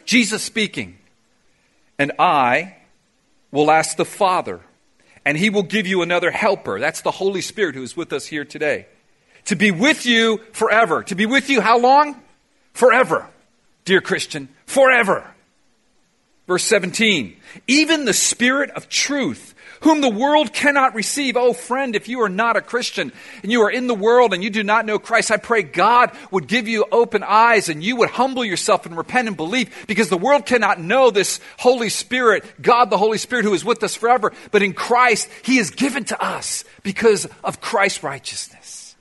Jesus 0.05 0.43
speaking, 0.43 0.99
and 1.99 2.13
I 2.19 2.77
will 3.51 3.71
ask 3.71 3.97
the 3.97 4.05
Father, 4.05 4.61
and 5.31 5.39
he 5.39 5.49
will 5.49 5.63
give 5.63 5.87
you 5.87 6.03
another 6.03 6.33
helper. 6.33 6.81
That's 6.81 7.03
the 7.03 7.13
Holy 7.13 7.41
Spirit 7.41 7.77
who 7.77 7.85
is 7.85 7.97
with 7.97 8.13
us 8.13 8.27
here 8.27 8.45
today. 8.45 8.87
To 9.45 9.55
be 9.55 9.71
with 9.71 10.05
you 10.05 10.41
forever. 10.51 11.05
To 11.05 11.15
be 11.15 11.25
with 11.25 11.49
you 11.49 11.61
how 11.61 11.79
long? 11.79 12.21
Forever. 12.73 13.29
Dear 13.85 14.01
Christian, 14.01 14.49
forever. 14.67 15.25
Verse 16.49 16.65
17, 16.65 17.37
even 17.69 18.07
the 18.07 18.13
Spirit 18.13 18.71
of 18.71 18.89
truth, 18.89 19.55
whom 19.81 20.01
the 20.01 20.11
world 20.11 20.53
cannot 20.53 20.95
receive. 20.95 21.37
Oh, 21.37 21.53
friend, 21.53 21.97
if 21.97 22.09
you 22.09 22.21
are 22.23 22.29
not 22.29 22.57
a 22.57 22.61
Christian 22.61 23.13
and 23.43 23.51
you 23.51 23.63
are 23.63 23.71
in 23.71 23.87
the 23.87 23.95
world 23.95 24.35
and 24.35 24.43
you 24.43 24.51
do 24.51 24.63
not 24.63 24.87
know 24.87 24.99
Christ, 24.99 25.31
I 25.31 25.37
pray 25.37 25.63
God 25.63 26.13
would 26.31 26.47
give 26.47 26.69
you 26.69 26.87
open 26.93 27.23
eyes 27.23 27.69
and 27.69 27.83
you 27.83 27.97
would 27.97 28.11
humble 28.11 28.45
yourself 28.45 28.87
and 28.87 28.97
repent 28.97 29.29
and 29.29 29.37
believe 29.37 29.87
because 29.87 30.09
the 30.09 30.19
world 30.19 30.47
cannot 30.47 30.81
know 30.81 31.11
this 31.11 31.41
Holy 31.59 31.89
Spirit, 31.89 32.45
God 32.61 32.91
the 32.91 32.99
Holy 32.99 33.19
Spirit 33.19 33.45
who 33.45 33.55
is 33.55 33.65
with 33.65 33.83
us 33.83 33.95
forever. 33.95 34.33
But 34.51 34.63
in 34.63 34.73
Christ, 34.73 35.29
He 35.43 35.59
is 35.59 35.71
given 35.71 36.05
to 36.05 36.23
us 36.23 36.65
because 36.83 37.27
of 37.43 37.61
Christ's 37.61 38.03
righteousness, 38.03 38.95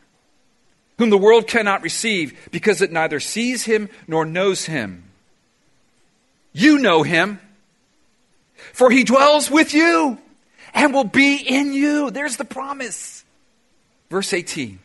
whom 0.98 1.10
the 1.10 1.18
world 1.18 1.48
cannot 1.48 1.84
receive 1.84 2.50
because 2.52 2.82
it 2.82 2.92
neither 2.92 3.20
sees 3.20 3.64
Him 3.64 3.90
nor 4.08 4.26
knows 4.26 4.66
Him. 4.66 5.04
You 6.52 6.80
know 6.80 7.04
him, 7.04 7.40
for 8.74 8.90
he 8.90 9.04
dwells 9.04 9.50
with 9.50 9.74
you 9.74 10.18
and 10.74 10.94
will 10.94 11.04
be 11.04 11.38
in 11.38 11.74
you. 11.74 12.12
There's 12.12 12.38
the 12.38 12.46
promise. 12.46 13.24
Verse 14.10 14.34
18 14.34 14.80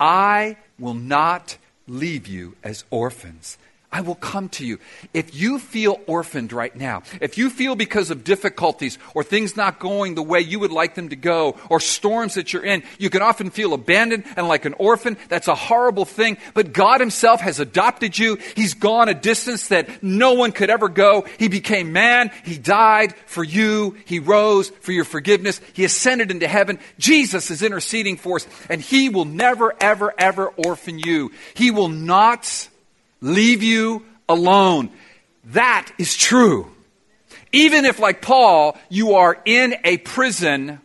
I 0.00 0.56
will 0.78 0.94
not 0.94 1.56
leave 1.86 2.26
you 2.26 2.56
as 2.62 2.84
orphans. 2.90 3.58
I 3.92 4.00
will 4.00 4.14
come 4.14 4.48
to 4.50 4.64
you. 4.64 4.78
If 5.12 5.34
you 5.34 5.58
feel 5.58 6.00
orphaned 6.06 6.54
right 6.54 6.74
now, 6.74 7.02
if 7.20 7.36
you 7.36 7.50
feel 7.50 7.74
because 7.74 8.10
of 8.10 8.24
difficulties 8.24 8.98
or 9.14 9.22
things 9.22 9.54
not 9.54 9.78
going 9.78 10.14
the 10.14 10.22
way 10.22 10.40
you 10.40 10.58
would 10.60 10.72
like 10.72 10.94
them 10.94 11.10
to 11.10 11.16
go 11.16 11.58
or 11.68 11.78
storms 11.78 12.34
that 12.34 12.54
you're 12.54 12.64
in, 12.64 12.84
you 12.98 13.10
can 13.10 13.20
often 13.20 13.50
feel 13.50 13.74
abandoned 13.74 14.24
and 14.34 14.48
like 14.48 14.64
an 14.64 14.74
orphan. 14.78 15.18
That's 15.28 15.46
a 15.46 15.54
horrible 15.54 16.06
thing. 16.06 16.38
But 16.54 16.72
God 16.72 17.00
Himself 17.00 17.42
has 17.42 17.60
adopted 17.60 18.18
you. 18.18 18.38
He's 18.56 18.72
gone 18.72 19.10
a 19.10 19.14
distance 19.14 19.68
that 19.68 20.02
no 20.02 20.32
one 20.32 20.52
could 20.52 20.70
ever 20.70 20.88
go. 20.88 21.26
He 21.38 21.48
became 21.48 21.92
man. 21.92 22.30
He 22.44 22.56
died 22.56 23.14
for 23.26 23.44
you. 23.44 23.98
He 24.06 24.20
rose 24.20 24.70
for 24.70 24.92
your 24.92 25.04
forgiveness. 25.04 25.60
He 25.74 25.84
ascended 25.84 26.30
into 26.30 26.48
heaven. 26.48 26.78
Jesus 26.98 27.50
is 27.50 27.62
interceding 27.62 28.16
for 28.16 28.36
us 28.36 28.46
and 28.70 28.80
He 28.80 29.10
will 29.10 29.26
never, 29.26 29.74
ever, 29.78 30.14
ever 30.16 30.48
orphan 30.48 30.98
you. 30.98 31.30
He 31.52 31.70
will 31.70 31.90
not 31.90 32.70
leave 33.22 33.62
you 33.62 34.04
alone. 34.28 34.90
That 35.46 35.90
is 35.96 36.14
true. 36.14 36.70
Even 37.52 37.86
if, 37.86 37.98
like 37.98 38.20
Paul, 38.20 38.76
you 38.90 39.14
are 39.14 39.40
in 39.44 39.74
a 39.84 39.96
prison 39.98 40.80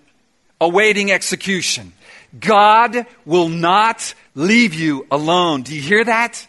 awaiting 0.62 1.12
execution, 1.12 1.94
God 2.40 3.06
will 3.26 3.50
not 3.50 4.14
leave 4.36 4.74
you 4.74 5.06
alone. 5.12 5.64
Do 5.64 5.76
you 5.76 5.82
hear 5.82 6.04
that? 6.04 6.46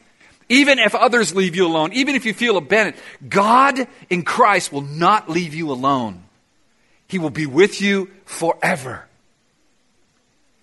Even 0.49 0.79
if 0.79 0.95
others 0.95 1.35
leave 1.35 1.55
you 1.57 1.67
alone, 1.67 1.93
even 1.93 2.15
if 2.15 2.25
you 2.25 2.33
feel 2.33 2.57
abandoned, 2.57 2.97
God 3.29 3.87
in 4.09 4.23
Christ 4.23 4.73
will 4.73 4.83
not 4.83 5.29
leave 5.29 5.55
you 5.55 5.71
alone. 5.71 6.23
He 7.07 7.19
will 7.19 7.31
be 7.31 7.47
with 7.47 7.81
you 7.81 8.11
forever. 8.25 9.07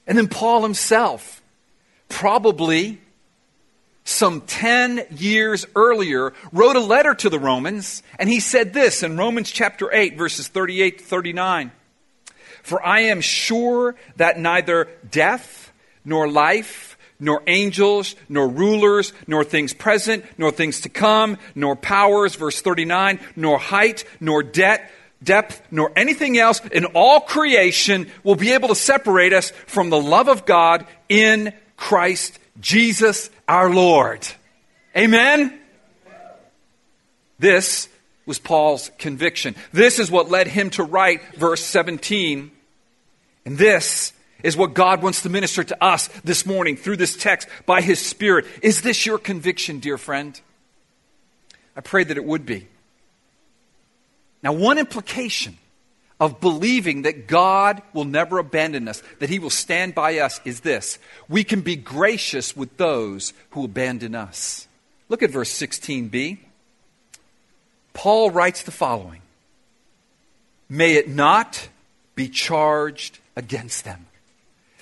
And 0.08 0.17
then 0.17 0.27
Paul 0.27 0.63
himself, 0.63 1.41
probably 2.10 3.00
some 4.06 4.42
10 4.42 5.08
years 5.18 5.66
earlier, 5.76 6.32
wrote 6.54 6.76
a 6.76 6.80
letter 6.80 7.14
to 7.16 7.30
the 7.30 7.40
Romans, 7.40 8.04
and 8.18 8.30
he 8.30 8.40
said 8.40 8.72
this 8.72 9.04
in 9.04 9.18
Romans 9.18 9.52
chapter 9.52 9.92
8, 9.92 10.16
verses 10.18 10.48
38 10.48 11.00
to 11.00 11.04
39. 11.04 11.72
For 12.62 12.86
I 12.86 13.02
am 13.02 13.20
sure 13.20 13.96
that 14.16 14.40
neither 14.40 14.88
death, 15.10 15.74
nor 16.06 16.30
life, 16.30 16.98
nor 17.20 17.42
angels, 17.48 18.16
nor 18.30 18.48
rulers, 18.48 19.12
nor 19.26 19.44
things 19.44 19.74
present, 19.74 20.24
nor 20.38 20.52
things 20.52 20.82
to 20.82 20.90
come, 20.90 21.38
nor 21.56 21.76
powers, 21.76 22.36
verse 22.36 22.62
39, 22.62 23.20
nor 23.36 23.58
height, 23.58 24.06
nor 24.20 24.44
depth, 24.44 24.92
depth, 25.24 25.62
nor 25.72 25.92
anything 25.96 26.38
else 26.38 26.64
in 26.72 26.86
all 26.86 27.22
creation 27.22 28.10
will 28.24 28.36
be 28.36 28.52
able 28.52 28.68
to 28.68 28.76
separate 28.76 29.34
us 29.34 29.50
from 29.66 29.90
the 29.90 30.00
love 30.00 30.28
of 30.28 30.46
God 30.46 30.86
in 31.10 31.54
Christ 31.78 32.38
Jesus 32.60 33.30
our 33.48 33.70
Lord. 33.70 34.28
Amen? 34.96 35.60
This 37.38 37.90
was 38.26 38.40
Paul's 38.40 38.90
conviction. 38.98 39.56
This 39.72 40.00
is 40.00 40.10
what 40.10 40.30
led 40.30 40.48
him 40.48 40.70
to 40.72 40.84
write 40.84 41.22
verse 41.36 41.64
17. 41.64 42.52
And 43.46 43.58
this 43.58 44.14
is 44.44 44.58
what 44.58 44.74
God 44.74 45.02
wants 45.02 45.22
to 45.24 45.30
minister 45.30 45.64
to 45.64 45.84
us 45.84 46.08
this 46.24 46.46
morning 46.46 46.78
through 46.78 46.98
this 46.98 47.16
text 47.16 47.48
by 47.66 47.82
His 47.82 48.00
Spirit. 48.00 48.46
Is 48.62 48.82
this 48.82 49.06
your 49.06 49.18
conviction, 49.18 49.80
dear 49.80 49.98
friend? 49.98 50.40
I 51.76 51.82
pray 51.82 52.04
that 52.04 52.18
it 52.18 52.24
would 52.24 52.46
be. 52.46 52.68
Now, 54.44 54.54
one 54.54 54.78
implication 54.78 55.58
of 56.19 56.39
believing 56.39 57.01
that 57.01 57.27
God 57.27 57.81
will 57.93 58.05
never 58.05 58.38
abandon 58.38 58.88
us, 58.88 59.03
that 59.19 59.29
He 59.29 59.39
will 59.39 59.50
stand 59.50 59.93
by 59.93 60.19
us, 60.19 60.39
is 60.45 60.62
this 60.62 61.00
we 61.27 61.43
can 61.43 61.62
be 61.62 61.75
gracious 61.75 62.55
with 62.55 62.77
those 62.77 63.34
who 63.51 63.65
abandon 63.65 64.15
us. 64.15 64.67
Look 65.10 65.24
at 65.24 65.29
verse 65.29 65.51
16b. 65.51 66.39
Paul 67.93 68.31
writes 68.31 68.63
the 68.63 68.72
following 68.72 69.22
May 70.69 70.93
it 70.93 71.10
not 71.10 71.69
be 72.15 72.27
charged 72.27 73.19
against 73.36 73.86
them. 73.86 74.07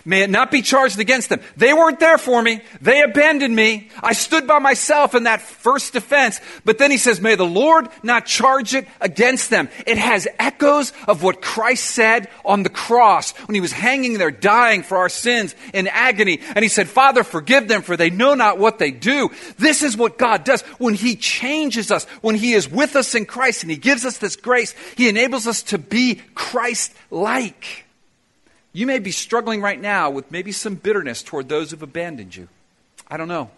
May 0.05 0.23
it 0.23 0.29
not 0.29 0.51
be 0.51 0.61
charged 0.61 0.99
against 0.99 1.29
them. 1.29 1.39
They 1.55 1.73
weren't 1.73 1.99
there 1.99 2.17
for 2.17 2.41
me. 2.41 2.61
They 2.81 3.01
abandoned 3.01 3.55
me. 3.55 3.89
I 4.01 4.11
stood 4.13 4.45
by 4.47 4.59
myself 4.59 5.15
in 5.15 5.23
that 5.23 5.41
first 5.41 5.93
defense. 5.93 6.41
But 6.65 6.77
then 6.77 6.91
he 6.91 6.97
says, 6.97 7.21
May 7.21 7.35
the 7.35 7.45
Lord 7.45 7.87
not 8.03 8.25
charge 8.25 8.75
it 8.75 8.85
against 8.99 9.49
them. 9.49 9.69
It 9.87 9.97
has 9.97 10.27
echoes 10.39 10.91
of 11.07 11.23
what 11.23 11.41
Christ 11.41 11.85
said 11.85 12.29
on 12.43 12.63
the 12.63 12.69
cross 12.69 13.31
when 13.47 13.55
he 13.55 13.61
was 13.61 13.71
hanging 13.71 14.17
there 14.17 14.31
dying 14.31 14.83
for 14.83 14.97
our 14.97 15.07
sins 15.07 15.55
in 15.73 15.87
agony. 15.87 16.41
And 16.53 16.63
he 16.63 16.69
said, 16.69 16.89
Father, 16.89 17.23
forgive 17.23 17.69
them 17.69 17.81
for 17.81 17.95
they 17.95 18.09
know 18.09 18.33
not 18.33 18.59
what 18.59 18.79
they 18.79 18.91
do. 18.91 19.29
This 19.57 19.83
is 19.83 19.95
what 19.95 20.17
God 20.17 20.43
does 20.43 20.63
when 20.79 20.95
he 20.95 21.15
changes 21.15 21.91
us, 21.91 22.03
when 22.21 22.35
he 22.35 22.53
is 22.53 22.69
with 22.69 22.97
us 22.97 23.15
in 23.15 23.25
Christ 23.25 23.63
and 23.63 23.71
he 23.71 23.77
gives 23.77 24.03
us 24.03 24.17
this 24.17 24.35
grace. 24.35 24.75
He 24.97 25.07
enables 25.07 25.47
us 25.47 25.63
to 25.63 25.77
be 25.77 26.21
Christ 26.35 26.93
like. 27.09 27.82
You 28.73 28.87
may 28.87 28.97
be 28.97 29.11
struggling 29.11 29.61
right 29.61 29.79
now 29.79 30.09
with 30.09 30.31
maybe 30.31 30.51
some 30.51 30.75
bitterness 30.75 31.21
toward 31.21 31.47
those 31.47 31.71
who've 31.71 31.83
abandoned 31.83 32.35
you. 32.35 32.47
I 33.07 33.17
don't 33.17 33.27
know. 33.27 33.51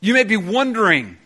You 0.00 0.14
may 0.14 0.24
be 0.24 0.38
wondering. 0.38 1.18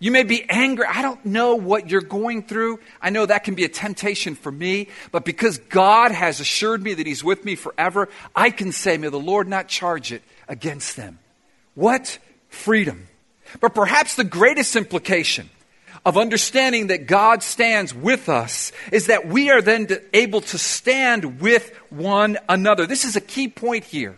You 0.00 0.10
may 0.10 0.24
be 0.24 0.44
angry. 0.50 0.84
I 0.86 1.00
don't 1.00 1.24
know 1.24 1.54
what 1.54 1.88
you're 1.88 2.00
going 2.02 2.42
through. 2.42 2.80
I 3.00 3.10
know 3.10 3.24
that 3.24 3.44
can 3.44 3.54
be 3.54 3.64
a 3.64 3.68
temptation 3.68 4.34
for 4.34 4.50
me, 4.50 4.88
but 5.12 5.24
because 5.24 5.58
God 5.58 6.10
has 6.10 6.40
assured 6.40 6.82
me 6.82 6.94
that 6.94 7.06
He's 7.06 7.24
with 7.24 7.44
me 7.44 7.54
forever, 7.54 8.08
I 8.34 8.50
can 8.50 8.72
say, 8.72 8.98
May 8.98 9.08
the 9.08 9.18
Lord 9.18 9.48
not 9.48 9.68
charge 9.68 10.12
it 10.12 10.22
against 10.48 10.96
them. 10.96 11.18
What 11.74 12.18
freedom! 12.48 13.06
But 13.60 13.74
perhaps 13.74 14.16
the 14.16 14.24
greatest 14.24 14.74
implication 14.74 15.48
of 16.06 16.16
understanding 16.16 16.86
that 16.86 17.08
God 17.08 17.42
stands 17.42 17.92
with 17.92 18.28
us 18.28 18.70
is 18.92 19.08
that 19.08 19.26
we 19.26 19.50
are 19.50 19.60
then 19.60 19.88
able 20.14 20.40
to 20.40 20.56
stand 20.56 21.40
with 21.40 21.74
one 21.90 22.38
another. 22.48 22.86
This 22.86 23.04
is 23.04 23.16
a 23.16 23.20
key 23.20 23.48
point 23.48 23.82
here. 23.82 24.16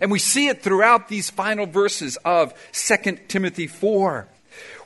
And 0.00 0.12
we 0.12 0.20
see 0.20 0.46
it 0.46 0.62
throughout 0.62 1.08
these 1.08 1.30
final 1.30 1.66
verses 1.66 2.16
of 2.24 2.54
2 2.72 3.18
Timothy 3.26 3.66
4. 3.66 4.28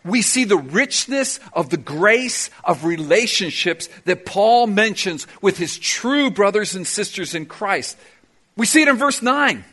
We 0.05 0.23
see 0.23 0.45
the 0.45 0.57
richness 0.57 1.39
of 1.53 1.69
the 1.69 1.77
grace 1.77 2.49
of 2.65 2.87
relationships 2.87 3.91
that 4.07 4.25
Paul 4.25 4.67
mentions 4.69 5.27
with 5.43 5.59
his 5.59 5.79
true 5.79 6.31
brothers 6.31 6.75
and 6.75 6.87
sisters 6.87 7.35
in 7.35 7.45
Christ. 7.45 7.99
We 8.57 8.65
see 8.65 8.81
it 8.81 8.89
in 8.89 8.97
verse 8.97 9.21
9. 9.21 9.65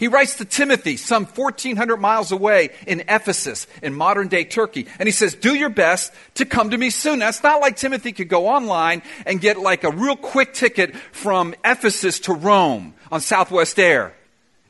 He 0.00 0.08
writes 0.08 0.36
to 0.36 0.46
Timothy, 0.46 0.96
some 0.96 1.26
1,400 1.26 1.98
miles 1.98 2.32
away 2.32 2.70
in 2.86 3.00
Ephesus, 3.06 3.66
in 3.82 3.92
modern 3.92 4.28
day 4.28 4.44
Turkey. 4.44 4.86
And 4.98 5.06
he 5.06 5.12
says, 5.12 5.34
Do 5.34 5.54
your 5.54 5.68
best 5.68 6.10
to 6.36 6.46
come 6.46 6.70
to 6.70 6.78
me 6.78 6.88
soon. 6.88 7.18
Now, 7.18 7.28
it's 7.28 7.42
not 7.42 7.60
like 7.60 7.76
Timothy 7.76 8.12
could 8.12 8.30
go 8.30 8.48
online 8.48 9.02
and 9.26 9.42
get 9.42 9.60
like 9.60 9.84
a 9.84 9.90
real 9.90 10.16
quick 10.16 10.54
ticket 10.54 10.96
from 10.96 11.54
Ephesus 11.62 12.18
to 12.20 12.32
Rome 12.32 12.94
on 13.12 13.20
Southwest 13.20 13.78
Air 13.78 14.14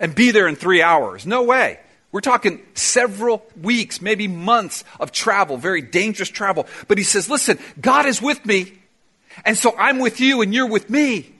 and 0.00 0.16
be 0.16 0.32
there 0.32 0.48
in 0.48 0.56
three 0.56 0.82
hours. 0.82 1.24
No 1.24 1.44
way. 1.44 1.78
We're 2.10 2.22
talking 2.22 2.60
several 2.74 3.46
weeks, 3.62 4.02
maybe 4.02 4.26
months 4.26 4.82
of 4.98 5.12
travel, 5.12 5.58
very 5.58 5.80
dangerous 5.80 6.28
travel. 6.28 6.66
But 6.88 6.98
he 6.98 7.04
says, 7.04 7.30
Listen, 7.30 7.60
God 7.80 8.04
is 8.04 8.20
with 8.20 8.44
me. 8.44 8.72
And 9.44 9.56
so 9.56 9.76
I'm 9.78 10.00
with 10.00 10.20
you 10.20 10.42
and 10.42 10.52
you're 10.52 10.66
with 10.66 10.90
me. 10.90 11.32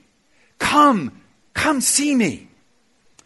Come, 0.59 1.21
come 1.53 1.81
see 1.81 2.15
me. 2.15 2.47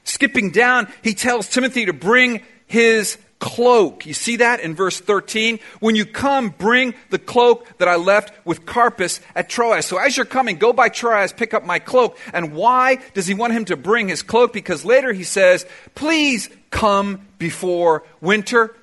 Skipping 0.06 0.52
down, 0.52 0.88
he 1.04 1.14
tells 1.14 1.50
Timothy 1.50 1.86
to 1.86 1.94
bring 1.94 2.42
his 2.68 3.18
cloak. 3.40 4.06
You 4.06 4.14
see 4.14 4.38
that 4.38 4.60
in 4.60 4.76
verse 4.76 5.00
13? 5.00 5.60
When 5.80 5.96
you 5.96 6.06
come, 6.06 6.50
bring 6.50 6.96
the 7.10 7.20
cloak 7.20 7.78
that 7.80 7.88
I 7.88 7.96
left 7.96 8.34
with 8.46 8.66
Carpus 8.66 9.20
at 9.36 9.50
Troas. 9.50 9.86
So 9.86 9.98
as 9.98 10.16
you're 10.16 10.26
coming, 10.26 10.58
go 10.58 10.74
by 10.74 10.90
Troas, 10.90 11.34
pick 11.34 11.54
up 11.54 11.66
my 11.66 11.80
cloak. 11.80 12.18
And 12.34 12.54
why 12.54 13.00
does 13.14 13.28
he 13.28 13.34
want 13.34 13.54
him 13.54 13.66
to 13.66 13.76
bring 13.76 14.08
his 14.08 14.24
cloak? 14.24 14.54
Because 14.54 14.86
later 14.86 15.12
he 15.12 15.24
says, 15.24 15.66
please 15.96 16.50
come 16.70 17.28
before 17.38 18.04
winter. 18.22 18.76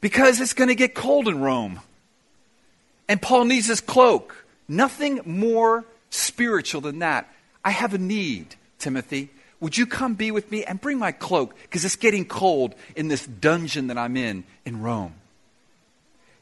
Because 0.00 0.40
it's 0.40 0.54
going 0.54 0.68
to 0.68 0.74
get 0.74 0.94
cold 0.94 1.28
in 1.28 1.40
Rome. 1.40 1.80
And 3.08 3.20
Paul 3.20 3.46
needs 3.46 3.66
his 3.66 3.80
cloak. 3.80 4.44
Nothing 4.68 5.20
more 5.24 5.84
spiritual 6.10 6.80
than 6.80 7.00
that. 7.00 7.28
I 7.64 7.70
have 7.70 7.94
a 7.94 7.98
need, 7.98 8.54
Timothy. 8.78 9.30
Would 9.60 9.78
you 9.78 9.86
come 9.86 10.14
be 10.14 10.30
with 10.30 10.50
me 10.50 10.64
and 10.64 10.80
bring 10.80 10.98
my 10.98 11.12
cloak? 11.12 11.54
Because 11.62 11.84
it's 11.84 11.96
getting 11.96 12.24
cold 12.24 12.74
in 12.96 13.08
this 13.08 13.26
dungeon 13.26 13.86
that 13.88 13.98
I'm 13.98 14.16
in 14.16 14.44
in 14.64 14.82
Rome. 14.82 15.14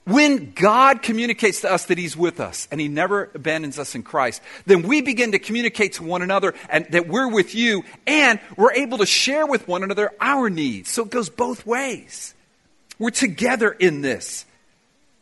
When 0.05 0.53
God 0.53 1.03
communicates 1.03 1.61
to 1.61 1.73
us 1.73 1.85
that 1.85 1.97
He's 1.97 2.17
with 2.17 2.41
us 2.41 2.67
and 2.73 2.81
He 2.81 2.89
never 2.89 3.31
abandons 3.35 3.79
us 3.79 3.95
in 3.95 4.03
Christ, 4.03 4.43
then 4.67 4.83
we 4.83 5.01
begin 5.01 5.33
to 5.33 5.39
communicate 5.39 5.95
to 5.95 6.03
one 6.03 6.23
another 6.23 6.55
and 6.69 6.87
that 6.91 7.07
we're 7.07 7.29
with 7.29 7.55
you 7.55 7.85
and 8.07 8.41
we're 8.57 8.73
able 8.73 8.99
to 8.99 9.07
share 9.07 9.47
with 9.47 9.69
one 9.69 9.85
another 9.85 10.11
our 10.21 10.51
needs. 10.51 10.91
So 10.91 11.05
it 11.05 11.11
goes 11.11 11.29
both 11.29 11.65
ways. 11.65 12.35
We're 12.99 13.11
together 13.11 13.71
in 13.71 14.01
this. 14.01 14.45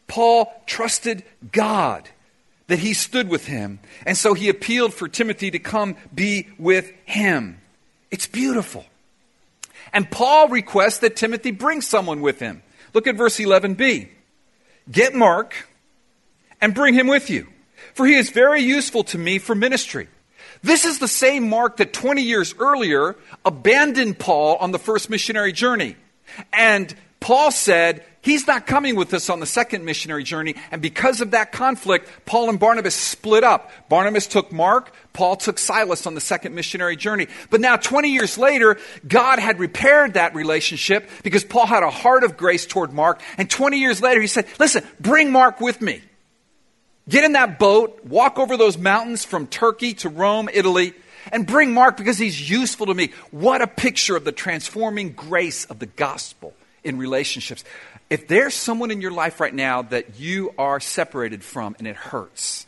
Paul 0.07 0.53
trusted 0.67 1.25
God 1.53 2.09
that 2.69 2.79
he 2.79 2.95
stood 2.95 3.29
with 3.29 3.47
him, 3.47 3.81
and 4.07 4.17
so 4.17 4.33
he 4.33 4.49
appealed 4.49 4.95
for 4.95 5.09
Timothy 5.09 5.51
to 5.51 5.59
come 5.59 5.97
be 6.15 6.49
with 6.59 6.91
him. 7.05 7.60
It's 8.11 8.27
beautiful. 8.27 8.85
And 9.93 10.11
Paul 10.11 10.49
requests 10.49 10.99
that 10.99 11.17
Timothy 11.17 11.51
bring 11.51 11.81
someone 11.81 12.21
with 12.21 12.39
him. 12.39 12.63
Look 12.95 13.07
at 13.07 13.17
verse 13.17 13.39
11b. 13.39 14.09
Get 14.91 15.15
Mark 15.15 15.69
and 16.61 16.75
bring 16.75 16.95
him 16.95 17.07
with 17.07 17.31
you, 17.31 17.47
for 17.95 18.07
he 18.07 18.15
is 18.15 18.31
very 18.31 18.63
useful 18.63 19.05
to 19.05 19.19
me 19.19 19.39
for 19.39 19.55
ministry. 19.55 20.09
This 20.63 20.85
is 20.85 20.99
the 20.99 21.09
same 21.09 21.49
Mark 21.49 21.79
that 21.79 21.93
20 21.93 22.23
years 22.23 22.55
earlier 22.59 23.17
abandoned 23.45 24.19
Paul 24.19 24.57
on 24.57 24.73
the 24.73 24.79
first 24.79 25.09
missionary 25.09 25.53
journey. 25.53 25.97
And 26.53 26.95
Paul 27.19 27.51
said, 27.51 28.05
He's 28.23 28.47
not 28.47 28.67
coming 28.67 28.97
with 28.97 29.15
us 29.15 29.31
on 29.31 29.41
the 29.41 29.47
second 29.47 29.85
missionary 29.87 30.25
journey. 30.25 30.55
And 30.71 30.83
because 30.83 31.23
of 31.23 31.31
that 31.31 31.53
conflict, 31.53 32.07
Paul 32.27 32.51
and 32.51 32.61
Barnabas 32.61 32.95
split 32.95 33.45
up. 33.45 33.71
Barnabas 33.89 34.27
took 34.27 34.53
Mark, 34.53 34.93
Paul 35.15 35.37
took 35.37 35.59
Silas 35.59 36.07
on 36.07 36.15
the 36.15 36.21
second 36.21 36.55
missionary 36.55 36.97
journey. 36.97 37.29
But 37.49 37.63
now, 37.63 37.77
20 37.77 38.11
years 38.11 38.37
later, 38.37 38.79
God 39.09 39.39
had 39.39 39.59
repaired 39.59 40.15
that 40.15 40.35
relationship 40.35 41.09
because 41.23 41.45
Paul 41.45 41.65
had 41.67 41.83
a 41.83 41.91
heart 41.91 42.23
of 42.23 42.37
grace 42.37 42.67
toward 42.67 42.93
Mark. 42.93 43.23
And 43.39 43.49
20 43.49 43.79
years 43.79 44.03
later, 44.03 44.21
he 44.21 44.27
said, 44.27 44.47
Listen, 44.59 44.85
bring 45.01 45.33
Mark 45.33 45.61
with 45.61 45.81
me. 45.81 46.03
Get 47.09 47.25
in 47.25 47.33
that 47.33 47.59
boat, 47.59 48.05
walk 48.05 48.39
over 48.39 48.57
those 48.57 48.77
mountains 48.77 49.25
from 49.25 49.47
Turkey 49.47 49.95
to 49.95 50.11
Rome, 50.11 50.49
Italy, 50.53 50.93
and 51.33 51.47
bring 51.47 51.73
Mark 51.73 51.97
because 51.97 52.19
he's 52.19 52.51
useful 52.51 52.87
to 52.87 52.95
me. 52.95 53.13
What 53.31 53.63
a 53.63 53.67
picture 53.67 54.15
of 54.15 54.25
the 54.25 54.33
transforming 54.33 55.13
grace 55.13 55.65
of 55.65 55.79
the 55.79 55.87
gospel 55.87 56.55
in 56.85 56.99
relationships. 56.99 57.65
If 58.11 58.27
there's 58.27 58.55
someone 58.55 58.91
in 58.91 59.01
your 59.01 59.13
life 59.13 59.39
right 59.39 59.55
now 59.55 59.83
that 59.83 60.19
you 60.19 60.53
are 60.59 60.81
separated 60.81 61.45
from 61.45 61.77
and 61.79 61.87
it 61.87 61.95
hurts, 61.95 62.67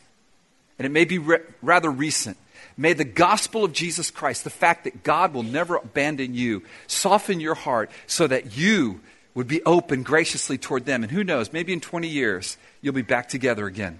and 0.79 0.85
it 0.85 0.89
may 0.89 1.03
be 1.03 1.17
re- 1.17 1.41
rather 1.61 1.91
recent, 1.91 2.37
may 2.77 2.93
the 2.93 3.03
gospel 3.03 3.65
of 3.65 3.73
Jesus 3.73 4.09
Christ, 4.09 4.45
the 4.45 4.49
fact 4.49 4.85
that 4.85 5.03
God 5.03 5.33
will 5.33 5.43
never 5.43 5.75
abandon 5.75 6.33
you, 6.33 6.63
soften 6.87 7.41
your 7.41 7.55
heart 7.55 7.91
so 8.07 8.25
that 8.25 8.57
you 8.57 9.01
would 9.35 9.47
be 9.47 9.61
open 9.63 10.03
graciously 10.03 10.57
toward 10.57 10.85
them. 10.85 11.03
And 11.03 11.11
who 11.11 11.25
knows, 11.25 11.51
maybe 11.51 11.73
in 11.73 11.81
20 11.81 12.07
years, 12.07 12.55
you'll 12.81 12.93
be 12.93 13.01
back 13.01 13.27
together 13.27 13.67
again, 13.67 13.99